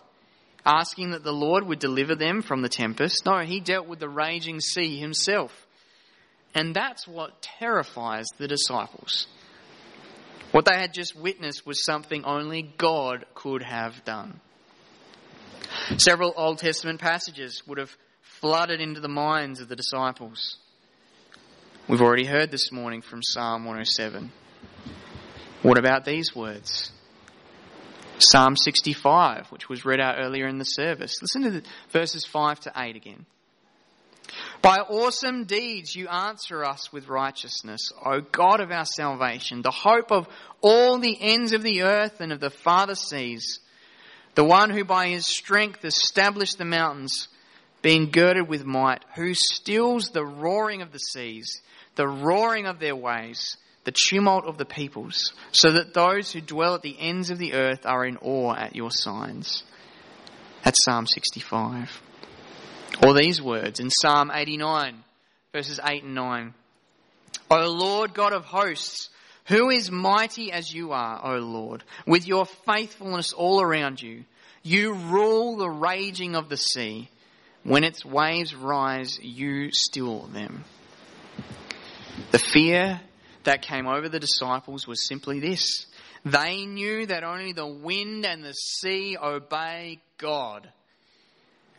asking 0.66 1.12
that 1.12 1.22
the 1.22 1.32
Lord 1.32 1.64
would 1.66 1.78
deliver 1.78 2.16
them 2.16 2.42
from 2.42 2.60
the 2.60 2.68
tempest. 2.68 3.24
No, 3.24 3.38
he 3.38 3.60
dealt 3.60 3.86
with 3.86 4.00
the 4.00 4.08
raging 4.08 4.60
sea 4.60 4.98
himself. 4.98 5.66
And 6.54 6.74
that's 6.74 7.06
what 7.06 7.40
terrifies 7.40 8.26
the 8.36 8.48
disciples. 8.48 9.28
What 10.50 10.64
they 10.64 10.76
had 10.76 10.92
just 10.92 11.14
witnessed 11.14 11.66
was 11.66 11.84
something 11.84 12.24
only 12.24 12.62
God 12.62 13.26
could 13.34 13.62
have 13.62 14.04
done. 14.04 14.40
Several 15.98 16.32
Old 16.36 16.58
Testament 16.58 17.00
passages 17.00 17.62
would 17.66 17.78
have 17.78 17.94
flooded 18.22 18.80
into 18.80 19.00
the 19.00 19.08
minds 19.08 19.60
of 19.60 19.68
the 19.68 19.76
disciples. 19.76 20.56
We've 21.88 22.02
already 22.02 22.24
heard 22.24 22.50
this 22.50 22.72
morning 22.72 23.02
from 23.02 23.22
Psalm 23.22 23.64
107. 23.64 24.32
What 25.66 25.78
about 25.78 26.04
these 26.04 26.32
words? 26.32 26.92
Psalm 28.18 28.54
65, 28.54 29.48
which 29.48 29.68
was 29.68 29.84
read 29.84 29.98
out 29.98 30.14
earlier 30.16 30.46
in 30.46 30.58
the 30.58 30.64
service. 30.64 31.20
Listen 31.20 31.42
to 31.42 31.50
the 31.50 31.62
verses 31.90 32.24
5 32.24 32.60
to 32.60 32.72
8 32.76 32.94
again. 32.94 33.26
By 34.62 34.76
awesome 34.76 35.42
deeds 35.42 35.96
you 35.96 36.06
answer 36.06 36.64
us 36.64 36.92
with 36.92 37.08
righteousness, 37.08 37.90
O 38.04 38.20
God 38.20 38.60
of 38.60 38.70
our 38.70 38.84
salvation, 38.84 39.62
the 39.62 39.72
hope 39.72 40.12
of 40.12 40.28
all 40.60 41.00
the 41.00 41.18
ends 41.20 41.52
of 41.52 41.64
the 41.64 41.82
earth 41.82 42.20
and 42.20 42.30
of 42.30 42.38
the 42.38 42.50
farther 42.50 42.94
seas, 42.94 43.58
the 44.36 44.44
one 44.44 44.70
who 44.70 44.84
by 44.84 45.08
his 45.08 45.26
strength 45.26 45.84
established 45.84 46.58
the 46.58 46.64
mountains, 46.64 47.26
being 47.82 48.12
girded 48.12 48.46
with 48.46 48.64
might, 48.64 49.04
who 49.16 49.34
stills 49.34 50.10
the 50.10 50.24
roaring 50.24 50.82
of 50.82 50.92
the 50.92 51.00
seas, 51.00 51.60
the 51.96 52.06
roaring 52.06 52.66
of 52.66 52.78
their 52.78 52.94
waves, 52.94 53.56
the 53.86 53.94
tumult 53.94 54.46
of 54.46 54.58
the 54.58 54.64
peoples, 54.64 55.32
so 55.52 55.70
that 55.70 55.94
those 55.94 56.32
who 56.32 56.40
dwell 56.40 56.74
at 56.74 56.82
the 56.82 56.96
ends 56.98 57.30
of 57.30 57.38
the 57.38 57.54
earth 57.54 57.86
are 57.86 58.04
in 58.04 58.16
awe 58.18 58.52
at 58.52 58.74
your 58.74 58.90
signs. 58.90 59.62
That's 60.64 60.84
Psalm 60.84 61.06
65. 61.06 62.02
Or 63.04 63.14
these 63.14 63.40
words 63.40 63.78
in 63.78 63.90
Psalm 63.90 64.32
89, 64.34 65.04
verses 65.52 65.78
8 65.82 66.02
and 66.02 66.16
9. 66.16 66.54
O 67.48 67.70
Lord 67.70 68.12
God 68.12 68.32
of 68.32 68.44
hosts, 68.44 69.08
who 69.44 69.70
is 69.70 69.88
mighty 69.88 70.50
as 70.50 70.74
you 70.74 70.90
are, 70.90 71.20
O 71.24 71.38
Lord, 71.38 71.84
with 72.08 72.26
your 72.26 72.44
faithfulness 72.44 73.32
all 73.32 73.60
around 73.62 74.02
you? 74.02 74.24
You 74.64 74.94
rule 74.94 75.58
the 75.58 75.70
raging 75.70 76.34
of 76.34 76.48
the 76.48 76.56
sea. 76.56 77.08
When 77.62 77.84
its 77.84 78.04
waves 78.04 78.52
rise, 78.52 79.20
you 79.22 79.70
still 79.70 80.26
them. 80.26 80.64
The 82.32 82.40
fear 82.40 83.00
that 83.46 83.62
came 83.62 83.86
over 83.86 84.08
the 84.08 84.20
disciples 84.20 84.86
was 84.86 85.06
simply 85.08 85.40
this. 85.40 85.86
They 86.24 86.66
knew 86.66 87.06
that 87.06 87.24
only 87.24 87.52
the 87.52 87.66
wind 87.66 88.26
and 88.26 88.44
the 88.44 88.52
sea 88.52 89.16
obey 89.20 90.00
God. 90.18 90.68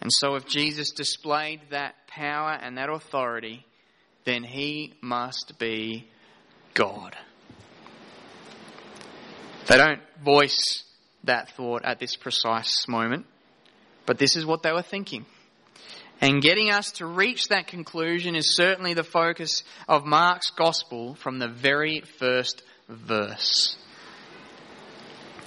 And 0.02 0.12
so, 0.12 0.36
if 0.36 0.46
Jesus 0.48 0.92
displayed 0.92 1.62
that 1.72 1.96
power 2.08 2.52
and 2.52 2.78
that 2.78 2.90
authority, 2.90 3.66
then 4.26 4.44
he 4.44 4.94
must 5.02 5.60
be 5.60 6.08
God. 6.74 7.16
They 9.68 9.78
don't 9.78 10.02
voice 10.24 10.84
that 11.24 11.50
thought 11.52 11.84
at 11.84 12.00
this 12.00 12.16
precise 12.16 12.88
moment, 12.88 13.26
but 14.06 14.18
this 14.18 14.36
is 14.36 14.46
what 14.46 14.64
they 14.64 14.72
were 14.72 14.82
thinking. 14.82 15.26
And 16.20 16.42
getting 16.42 16.72
us 16.72 16.92
to 16.94 17.06
reach 17.06 17.50
that 17.50 17.68
conclusion 17.68 18.36
is 18.36 18.56
certainly 18.56 18.94
the 18.94 19.04
focus 19.04 19.64
of 19.88 20.06
Mark's 20.06 20.50
gospel 20.50 21.16
from 21.16 21.38
the 21.38 21.48
very 21.48 22.02
first 22.02 22.64
verse. 22.90 23.78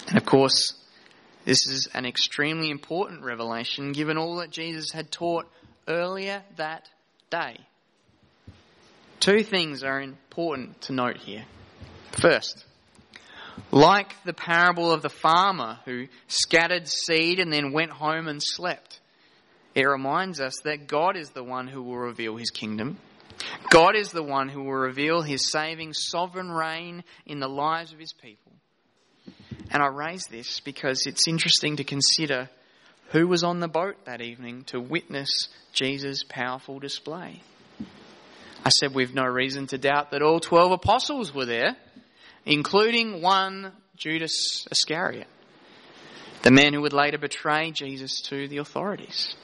And 0.08 0.16
of 0.16 0.24
course, 0.24 0.74
this 1.44 1.66
is 1.66 1.88
an 1.92 2.06
extremely 2.06 2.70
important 2.70 3.22
revelation 3.22 3.92
given 3.92 4.16
all 4.16 4.36
that 4.36 4.50
Jesus 4.50 4.92
had 4.92 5.10
taught 5.10 5.50
earlier 5.88 6.42
that 6.56 6.88
day. 7.30 7.56
Two 9.18 9.42
things 9.42 9.82
are 9.82 10.00
important 10.00 10.80
to 10.82 10.92
note 10.92 11.18
here. 11.18 11.44
First, 12.12 12.64
like 13.70 14.14
the 14.24 14.32
parable 14.32 14.92
of 14.92 15.02
the 15.02 15.08
farmer 15.08 15.78
who 15.84 16.06
scattered 16.28 16.88
seed 16.88 17.40
and 17.40 17.52
then 17.52 17.72
went 17.72 17.90
home 17.90 18.28
and 18.28 18.40
slept, 18.42 18.99
it 19.74 19.84
reminds 19.84 20.40
us 20.40 20.54
that 20.64 20.86
God 20.86 21.16
is 21.16 21.30
the 21.30 21.44
one 21.44 21.68
who 21.68 21.82
will 21.82 21.98
reveal 21.98 22.36
his 22.36 22.50
kingdom. 22.50 22.98
God 23.70 23.96
is 23.96 24.10
the 24.10 24.22
one 24.22 24.48
who 24.48 24.64
will 24.64 24.72
reveal 24.72 25.22
his 25.22 25.50
saving 25.50 25.92
sovereign 25.92 26.50
reign 26.50 27.04
in 27.26 27.40
the 27.40 27.48
lives 27.48 27.92
of 27.92 27.98
his 27.98 28.12
people. 28.12 28.52
And 29.70 29.82
I 29.82 29.86
raise 29.86 30.24
this 30.26 30.60
because 30.60 31.06
it's 31.06 31.28
interesting 31.28 31.76
to 31.76 31.84
consider 31.84 32.50
who 33.10 33.26
was 33.26 33.44
on 33.44 33.60
the 33.60 33.68
boat 33.68 34.04
that 34.04 34.20
evening 34.20 34.64
to 34.64 34.80
witness 34.80 35.48
Jesus' 35.72 36.24
powerful 36.28 36.78
display. 36.78 37.42
I 38.64 38.68
said 38.68 38.94
we've 38.94 39.14
no 39.14 39.24
reason 39.24 39.66
to 39.68 39.78
doubt 39.78 40.10
that 40.10 40.22
all 40.22 40.40
12 40.40 40.72
apostles 40.72 41.34
were 41.34 41.46
there, 41.46 41.76
including 42.44 43.22
one 43.22 43.72
Judas 43.96 44.66
Iscariot, 44.70 45.28
the 46.42 46.50
man 46.50 46.74
who 46.74 46.82
would 46.82 46.92
later 46.92 47.18
betray 47.18 47.70
Jesus 47.70 48.20
to 48.22 48.48
the 48.48 48.58
authorities. 48.58 49.34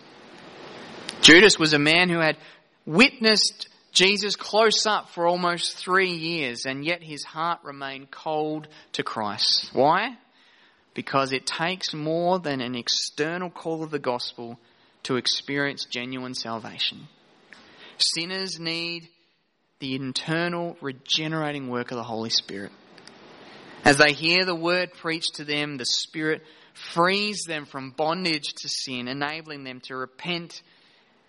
Judas 1.21 1.59
was 1.59 1.73
a 1.73 1.79
man 1.79 2.09
who 2.09 2.21
had 2.21 2.37
witnessed 2.85 3.69
Jesus 3.93 4.37
close 4.37 4.87
up 4.87 5.11
for 5.11 5.27
almost 5.27 5.77
three 5.77 6.13
years, 6.13 6.67
and 6.67 6.85
yet 6.85 7.03
his 7.03 7.25
heart 7.25 7.61
remained 7.65 8.11
cold 8.11 8.69
to 8.93 9.03
Christ. 9.03 9.71
Why? 9.73 10.17
Because 10.95 11.33
it 11.33 11.47
takes 11.47 11.95
more 11.95 12.39
than 12.39 12.61
an 12.61 12.75
external 12.75 13.51
call 13.51 13.83
of 13.83 13.91
the 13.91 13.99
gospel 13.99 14.59
to 15.05 15.17
experience 15.17 15.87
genuine 15.87 16.35
salvation. 16.35 17.09
Sinners 17.97 18.61
need 18.61 19.09
the 19.79 19.95
internal 19.95 20.77
regenerating 20.81 21.69
work 21.69 21.91
of 21.91 21.97
the 21.97 22.03
Holy 22.03 22.31
Spirit. 22.31 22.73
As 23.85 23.99
they 23.99 24.13
hear 24.13 24.45
the 24.45 24.55
word 24.55 24.93
preached 24.93 25.37
to 25.37 25.45
them, 25.45 25.77
the 25.77 25.87
Spirit 25.87 26.43
frees 26.93 27.45
them 27.47 27.65
from 27.65 27.93
bondage 27.93 28.53
to 28.63 28.69
sin, 28.69 29.09
enabling 29.09 29.65
them 29.65 29.81
to 29.85 29.97
repent 29.97 30.61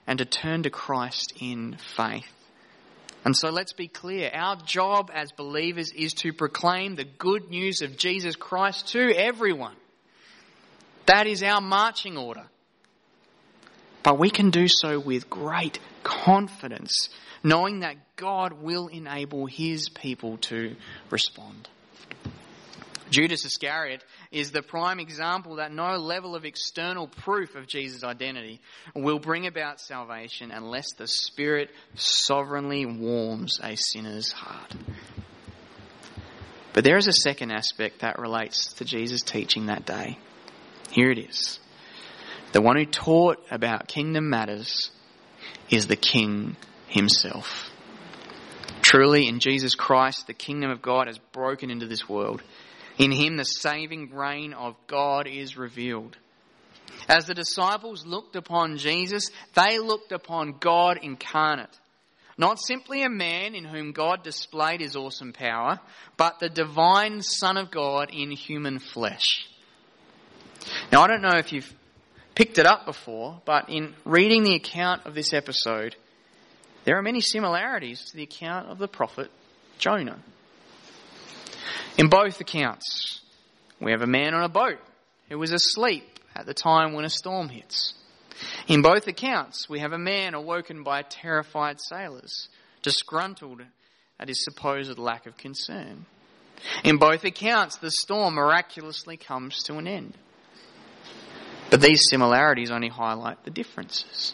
and 0.07 0.19
to 0.19 0.25
turn 0.25 0.63
to 0.63 0.69
Christ 0.69 1.33
in 1.39 1.77
faith. 1.95 2.25
And 3.25 3.35
so 3.35 3.49
let's 3.49 3.73
be 3.73 3.89
clear. 3.89 4.31
Our 4.33 4.55
job 4.55 5.11
as 5.13 5.33
believers 5.33 5.91
is 5.91 6.13
to 6.13 6.31
proclaim 6.31 6.95
the 6.95 7.03
good 7.03 7.49
news 7.49 7.81
of 7.81 7.97
Jesus 7.97 8.37
Christ 8.37 8.87
to 8.93 9.11
everyone. 9.13 9.75
That 11.07 11.27
is 11.27 11.43
our 11.43 11.59
marching 11.59 12.17
order. 12.17 12.45
But 14.03 14.17
we 14.17 14.29
can 14.29 14.49
do 14.49 14.67
so 14.69 14.99
with 14.99 15.29
great 15.29 15.79
confidence, 16.03 17.09
knowing 17.43 17.81
that 17.81 17.97
God 18.15 18.53
will 18.53 18.87
enable 18.87 19.45
his 19.45 19.89
people 19.89 20.37
to 20.37 20.77
respond. 21.09 21.67
Judas 23.09 23.45
Iscariot 23.45 24.03
is 24.31 24.51
the 24.51 24.61
prime 24.61 24.99
example 24.99 25.55
that 25.55 25.71
no 25.71 25.97
level 25.97 26.35
of 26.35 26.45
external 26.45 27.07
proof 27.07 27.55
of 27.55 27.67
Jesus' 27.67 28.03
identity 28.03 28.59
will 28.95 29.19
bring 29.19 29.47
about 29.47 29.79
salvation 29.79 30.51
unless 30.51 30.93
the 30.93 31.07
Spirit 31.07 31.69
sovereignly 31.95 32.85
warms 32.85 33.59
a 33.63 33.75
sinner's 33.75 34.31
heart. 34.31 34.75
But 36.73 36.83
there 36.83 36.97
is 36.97 37.07
a 37.07 37.13
second 37.13 37.51
aspect 37.51 38.01
that 38.01 38.19
relates 38.19 38.73
to 38.73 38.85
Jesus' 38.85 39.23
teaching 39.23 39.67
that 39.67 39.85
day. 39.85 40.19
Here 40.91 41.09
it 41.09 41.17
is. 41.17 41.59
The 42.51 42.61
one 42.61 42.77
who 42.77 42.85
taught 42.85 43.39
about 43.49 43.87
kingdom 43.87 44.29
matters 44.29 44.91
is 45.69 45.87
the 45.87 45.95
King 45.95 46.55
himself. 46.87 47.69
Truly, 48.81 49.27
in 49.27 49.39
Jesus 49.39 49.75
Christ, 49.75 50.27
the 50.27 50.33
kingdom 50.33 50.71
of 50.71 50.81
God 50.81 51.07
has 51.07 51.17
broken 51.17 51.69
into 51.69 51.87
this 51.87 52.07
world 52.07 52.41
in 52.97 53.11
him, 53.11 53.37
the 53.37 53.43
saving 53.43 54.13
reign 54.13 54.53
of 54.53 54.75
God 54.87 55.27
is 55.27 55.57
revealed. 55.57 56.17
As 57.07 57.25
the 57.25 57.33
disciples 57.33 58.05
looked 58.05 58.35
upon 58.35 58.77
Jesus, 58.77 59.29
they 59.53 59.79
looked 59.79 60.11
upon 60.11 60.55
God 60.59 60.99
incarnate. 61.01 61.77
Not 62.37 62.59
simply 62.59 63.03
a 63.03 63.09
man 63.09 63.55
in 63.55 63.63
whom 63.63 63.93
God 63.93 64.23
displayed 64.23 64.81
his 64.81 64.95
awesome 64.95 65.33
power, 65.33 65.79
but 66.17 66.39
the 66.39 66.49
divine 66.49 67.21
Son 67.21 67.57
of 67.57 67.71
God 67.71 68.09
in 68.13 68.31
human 68.31 68.79
flesh. 68.79 69.47
Now, 70.91 71.01
I 71.01 71.07
don't 71.07 71.21
know 71.21 71.37
if 71.37 71.51
you've 71.51 71.73
picked 72.35 72.59
it 72.59 72.67
up 72.67 72.85
before, 72.85 73.41
but 73.45 73.69
in 73.69 73.95
reading 74.05 74.43
the 74.43 74.55
account 74.55 75.05
of 75.05 75.15
this 75.15 75.33
episode, 75.33 75.95
there 76.83 76.97
are 76.97 77.01
many 77.01 77.21
similarities 77.21 78.05
to 78.05 78.15
the 78.15 78.23
account 78.23 78.69
of 78.69 78.77
the 78.77 78.87
prophet 78.87 79.31
Jonah. 79.79 80.19
In 81.97 82.09
both 82.09 82.39
accounts, 82.39 83.21
we 83.79 83.91
have 83.91 84.01
a 84.01 84.07
man 84.07 84.33
on 84.33 84.43
a 84.43 84.49
boat 84.49 84.79
who 85.29 85.37
was 85.37 85.51
asleep 85.51 86.19
at 86.35 86.45
the 86.45 86.53
time 86.53 86.93
when 86.93 87.05
a 87.05 87.09
storm 87.09 87.49
hits. 87.49 87.93
In 88.67 88.81
both 88.81 89.07
accounts, 89.07 89.67
we 89.69 89.79
have 89.79 89.93
a 89.93 89.97
man 89.97 90.33
awoken 90.33 90.83
by 90.83 91.01
terrified 91.01 91.79
sailors, 91.79 92.49
disgruntled 92.81 93.61
at 94.19 94.27
his 94.27 94.43
supposed 94.43 94.97
lack 94.99 95.25
of 95.25 95.37
concern. 95.37 96.05
In 96.83 96.97
both 96.97 97.23
accounts, 97.23 97.77
the 97.77 97.91
storm 97.91 98.35
miraculously 98.35 99.17
comes 99.17 99.63
to 99.63 99.77
an 99.77 99.87
end. 99.87 100.17
But 101.69 101.81
these 101.81 102.01
similarities 102.09 102.71
only 102.71 102.89
highlight 102.89 103.43
the 103.43 103.51
differences. 103.51 104.33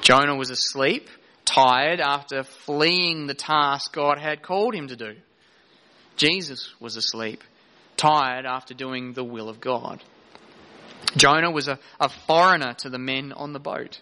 Jonah 0.00 0.36
was 0.36 0.50
asleep, 0.50 1.08
tired 1.44 2.00
after 2.00 2.42
fleeing 2.42 3.26
the 3.26 3.34
task 3.34 3.92
God 3.92 4.18
had 4.18 4.42
called 4.42 4.74
him 4.74 4.88
to 4.88 4.96
do. 4.96 5.16
Jesus 6.18 6.74
was 6.80 6.96
asleep, 6.96 7.42
tired 7.96 8.44
after 8.44 8.74
doing 8.74 9.12
the 9.14 9.24
will 9.24 9.48
of 9.48 9.60
God. 9.60 10.02
Jonah 11.16 11.50
was 11.50 11.68
a, 11.68 11.78
a 11.98 12.08
foreigner 12.08 12.74
to 12.74 12.90
the 12.90 12.98
men 12.98 13.32
on 13.32 13.52
the 13.52 13.60
boat. 13.60 14.00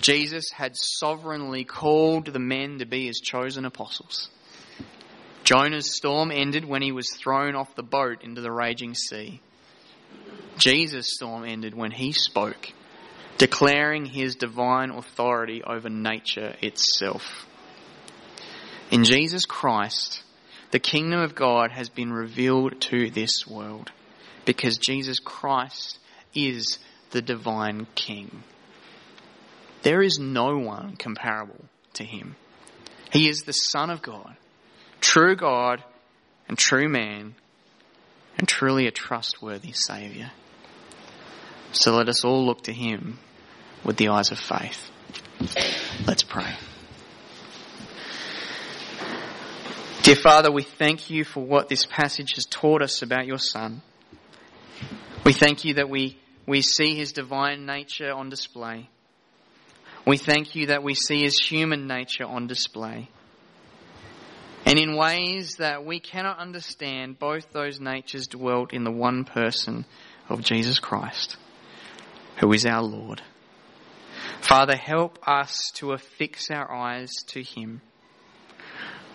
Jesus 0.00 0.50
had 0.50 0.76
sovereignly 0.76 1.64
called 1.64 2.26
the 2.26 2.38
men 2.38 2.78
to 2.78 2.84
be 2.84 3.06
his 3.06 3.20
chosen 3.20 3.64
apostles. 3.64 4.28
Jonah's 5.44 5.94
storm 5.94 6.30
ended 6.30 6.64
when 6.64 6.82
he 6.82 6.92
was 6.92 7.10
thrown 7.10 7.54
off 7.54 7.74
the 7.74 7.82
boat 7.82 8.22
into 8.22 8.40
the 8.40 8.52
raging 8.52 8.94
sea. 8.94 9.40
Jesus' 10.58 11.14
storm 11.14 11.44
ended 11.44 11.74
when 11.74 11.90
he 11.90 12.12
spoke, 12.12 12.70
declaring 13.38 14.04
his 14.04 14.36
divine 14.36 14.90
authority 14.90 15.62
over 15.62 15.88
nature 15.88 16.54
itself. 16.60 17.46
In 18.90 19.04
Jesus 19.04 19.44
Christ, 19.44 20.22
the 20.74 20.80
kingdom 20.80 21.20
of 21.20 21.36
God 21.36 21.70
has 21.70 21.88
been 21.88 22.12
revealed 22.12 22.80
to 22.80 23.08
this 23.08 23.46
world 23.46 23.92
because 24.44 24.76
Jesus 24.76 25.20
Christ 25.20 26.00
is 26.34 26.80
the 27.12 27.22
divine 27.22 27.86
King. 27.94 28.42
There 29.82 30.02
is 30.02 30.18
no 30.18 30.58
one 30.58 30.96
comparable 30.96 31.64
to 31.92 32.02
him. 32.02 32.34
He 33.12 33.28
is 33.28 33.42
the 33.42 33.52
Son 33.52 33.88
of 33.88 34.02
God, 34.02 34.36
true 35.00 35.36
God 35.36 35.84
and 36.48 36.58
true 36.58 36.88
man, 36.88 37.36
and 38.36 38.48
truly 38.48 38.88
a 38.88 38.90
trustworthy 38.90 39.70
Saviour. 39.70 40.32
So 41.70 41.94
let 41.94 42.08
us 42.08 42.24
all 42.24 42.44
look 42.44 42.62
to 42.62 42.72
him 42.72 43.20
with 43.84 43.96
the 43.96 44.08
eyes 44.08 44.32
of 44.32 44.40
faith. 44.40 44.90
Let's 46.04 46.24
pray. 46.24 46.56
Dear 50.04 50.16
Father, 50.16 50.52
we 50.52 50.64
thank 50.64 51.08
you 51.08 51.24
for 51.24 51.42
what 51.42 51.70
this 51.70 51.86
passage 51.86 52.34
has 52.34 52.44
taught 52.44 52.82
us 52.82 53.00
about 53.00 53.26
your 53.26 53.38
Son. 53.38 53.80
We 55.24 55.32
thank 55.32 55.64
you 55.64 55.72
that 55.74 55.88
we, 55.88 56.18
we 56.46 56.60
see 56.60 56.94
his 56.94 57.12
divine 57.12 57.64
nature 57.64 58.12
on 58.12 58.28
display. 58.28 58.90
We 60.06 60.18
thank 60.18 60.54
you 60.54 60.66
that 60.66 60.82
we 60.82 60.92
see 60.92 61.22
his 61.22 61.38
human 61.38 61.86
nature 61.86 62.26
on 62.26 62.48
display. 62.48 63.08
And 64.66 64.78
in 64.78 64.94
ways 64.94 65.54
that 65.54 65.86
we 65.86 66.00
cannot 66.00 66.38
understand, 66.38 67.18
both 67.18 67.50
those 67.54 67.80
natures 67.80 68.26
dwelt 68.26 68.74
in 68.74 68.84
the 68.84 68.92
one 68.92 69.24
person 69.24 69.86
of 70.28 70.42
Jesus 70.42 70.78
Christ, 70.78 71.38
who 72.40 72.52
is 72.52 72.66
our 72.66 72.82
Lord. 72.82 73.22
Father, 74.42 74.76
help 74.76 75.18
us 75.26 75.70
to 75.76 75.92
affix 75.92 76.50
our 76.50 76.70
eyes 76.70 77.10
to 77.28 77.42
him 77.42 77.80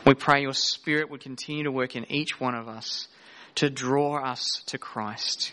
we 0.05 0.13
pray 0.13 0.41
your 0.41 0.53
Spirit 0.53 1.09
would 1.09 1.21
continue 1.21 1.63
to 1.63 1.71
work 1.71 1.95
in 1.95 2.11
each 2.11 2.39
one 2.39 2.55
of 2.55 2.67
us 2.67 3.07
to 3.55 3.69
draw 3.69 4.23
us 4.23 4.43
to 4.67 4.77
Christ. 4.77 5.51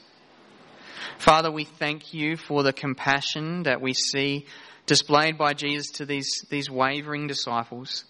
Father, 1.18 1.51
we 1.51 1.64
thank 1.64 2.14
you 2.14 2.36
for 2.36 2.62
the 2.62 2.72
compassion 2.72 3.64
that 3.64 3.80
we 3.80 3.92
see 3.92 4.47
displayed 4.86 5.36
by 5.36 5.53
Jesus 5.55 5.90
to 5.92 6.07
these, 6.07 6.44
these 6.49 6.70
wavering 6.70 7.26
disciples. 7.26 8.05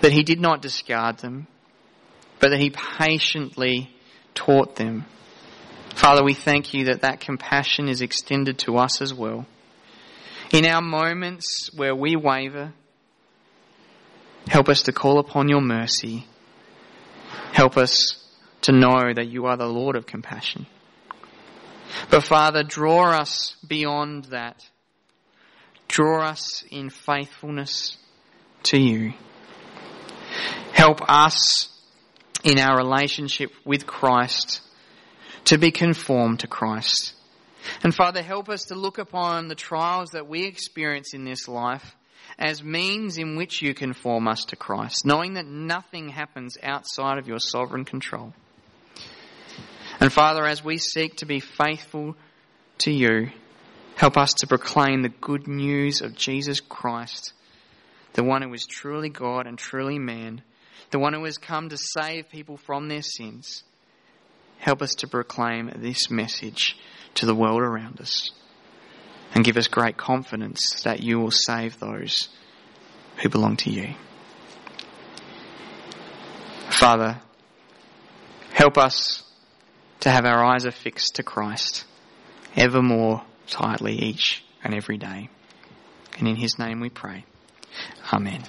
That 0.00 0.12
he 0.12 0.22
did 0.22 0.40
not 0.40 0.62
discard 0.62 1.18
them, 1.18 1.46
but 2.38 2.50
that 2.50 2.60
he 2.60 2.70
patiently 2.70 3.90
taught 4.34 4.76
them. 4.76 5.06
Father, 5.94 6.22
we 6.22 6.34
thank 6.34 6.74
you 6.74 6.84
that 6.86 7.00
that 7.00 7.20
compassion 7.20 7.88
is 7.88 8.02
extended 8.02 8.58
to 8.60 8.76
us 8.76 9.00
as 9.00 9.14
well. 9.14 9.46
In 10.52 10.66
our 10.66 10.82
moments 10.82 11.70
where 11.74 11.94
we 11.94 12.14
waver, 12.14 12.72
Help 14.48 14.68
us 14.68 14.82
to 14.82 14.92
call 14.92 15.18
upon 15.18 15.48
your 15.48 15.60
mercy. 15.60 16.26
Help 17.52 17.76
us 17.76 18.22
to 18.62 18.72
know 18.72 19.12
that 19.14 19.28
you 19.28 19.46
are 19.46 19.56
the 19.56 19.66
Lord 19.66 19.96
of 19.96 20.06
compassion. 20.06 20.66
But 22.10 22.22
Father, 22.22 22.62
draw 22.62 23.10
us 23.10 23.56
beyond 23.66 24.26
that. 24.26 24.68
Draw 25.88 26.26
us 26.26 26.64
in 26.70 26.90
faithfulness 26.90 27.96
to 28.64 28.80
you. 28.80 29.14
Help 30.72 31.00
us 31.08 31.68
in 32.44 32.58
our 32.58 32.76
relationship 32.76 33.50
with 33.64 33.86
Christ 33.86 34.60
to 35.46 35.58
be 35.58 35.70
conformed 35.70 36.40
to 36.40 36.46
Christ. 36.46 37.14
And 37.82 37.94
Father, 37.94 38.22
help 38.22 38.48
us 38.48 38.66
to 38.66 38.74
look 38.74 38.98
upon 38.98 39.48
the 39.48 39.54
trials 39.54 40.10
that 40.10 40.28
we 40.28 40.44
experience 40.44 41.14
in 41.14 41.24
this 41.24 41.48
life 41.48 41.96
as 42.38 42.62
means 42.62 43.18
in 43.18 43.36
which 43.36 43.62
you 43.62 43.74
conform 43.74 44.28
us 44.28 44.44
to 44.46 44.56
Christ, 44.56 45.04
knowing 45.04 45.34
that 45.34 45.46
nothing 45.46 46.08
happens 46.10 46.56
outside 46.62 47.18
of 47.18 47.28
your 47.28 47.38
sovereign 47.38 47.84
control. 47.84 48.34
And 50.00 50.12
Father, 50.12 50.44
as 50.44 50.62
we 50.64 50.78
seek 50.78 51.16
to 51.16 51.26
be 51.26 51.40
faithful 51.40 52.16
to 52.78 52.92
you, 52.92 53.30
Help 53.96 54.18
us 54.18 54.34
to 54.34 54.46
proclaim 54.46 55.00
the 55.00 55.08
good 55.08 55.48
news 55.48 56.02
of 56.02 56.14
Jesus 56.14 56.60
Christ, 56.60 57.32
the 58.12 58.22
one 58.22 58.42
who 58.42 58.52
is 58.52 58.66
truly 58.66 59.08
God 59.08 59.46
and 59.46 59.58
truly 59.58 59.98
man, 59.98 60.42
the 60.90 60.98
one 60.98 61.14
who 61.14 61.24
has 61.24 61.38
come 61.38 61.70
to 61.70 61.78
save 61.78 62.28
people 62.28 62.58
from 62.58 62.88
their 62.88 63.00
sins. 63.00 63.64
Help 64.58 64.82
us 64.82 64.96
to 64.96 65.08
proclaim 65.08 65.72
this 65.76 66.10
message 66.10 66.76
to 67.14 67.24
the 67.24 67.34
world 67.34 67.62
around 67.62 67.98
us 67.98 68.30
and 69.34 69.44
give 69.44 69.56
us 69.56 69.68
great 69.68 69.96
confidence 69.96 70.82
that 70.84 71.02
you 71.02 71.18
will 71.18 71.30
save 71.30 71.78
those 71.78 72.28
who 73.22 73.28
belong 73.28 73.56
to 73.56 73.70
you. 73.70 73.94
Father, 76.70 77.20
help 78.52 78.76
us 78.78 79.22
to 80.00 80.10
have 80.10 80.24
our 80.24 80.44
eyes 80.44 80.64
affixed 80.64 81.16
to 81.16 81.22
Christ 81.22 81.84
ever 82.56 82.82
more 82.82 83.22
tightly 83.48 83.94
each 83.94 84.44
and 84.62 84.74
every 84.74 84.98
day. 84.98 85.28
And 86.18 86.28
in 86.28 86.36
his 86.36 86.58
name 86.58 86.80
we 86.80 86.90
pray. 86.90 87.24
Amen. 88.12 88.42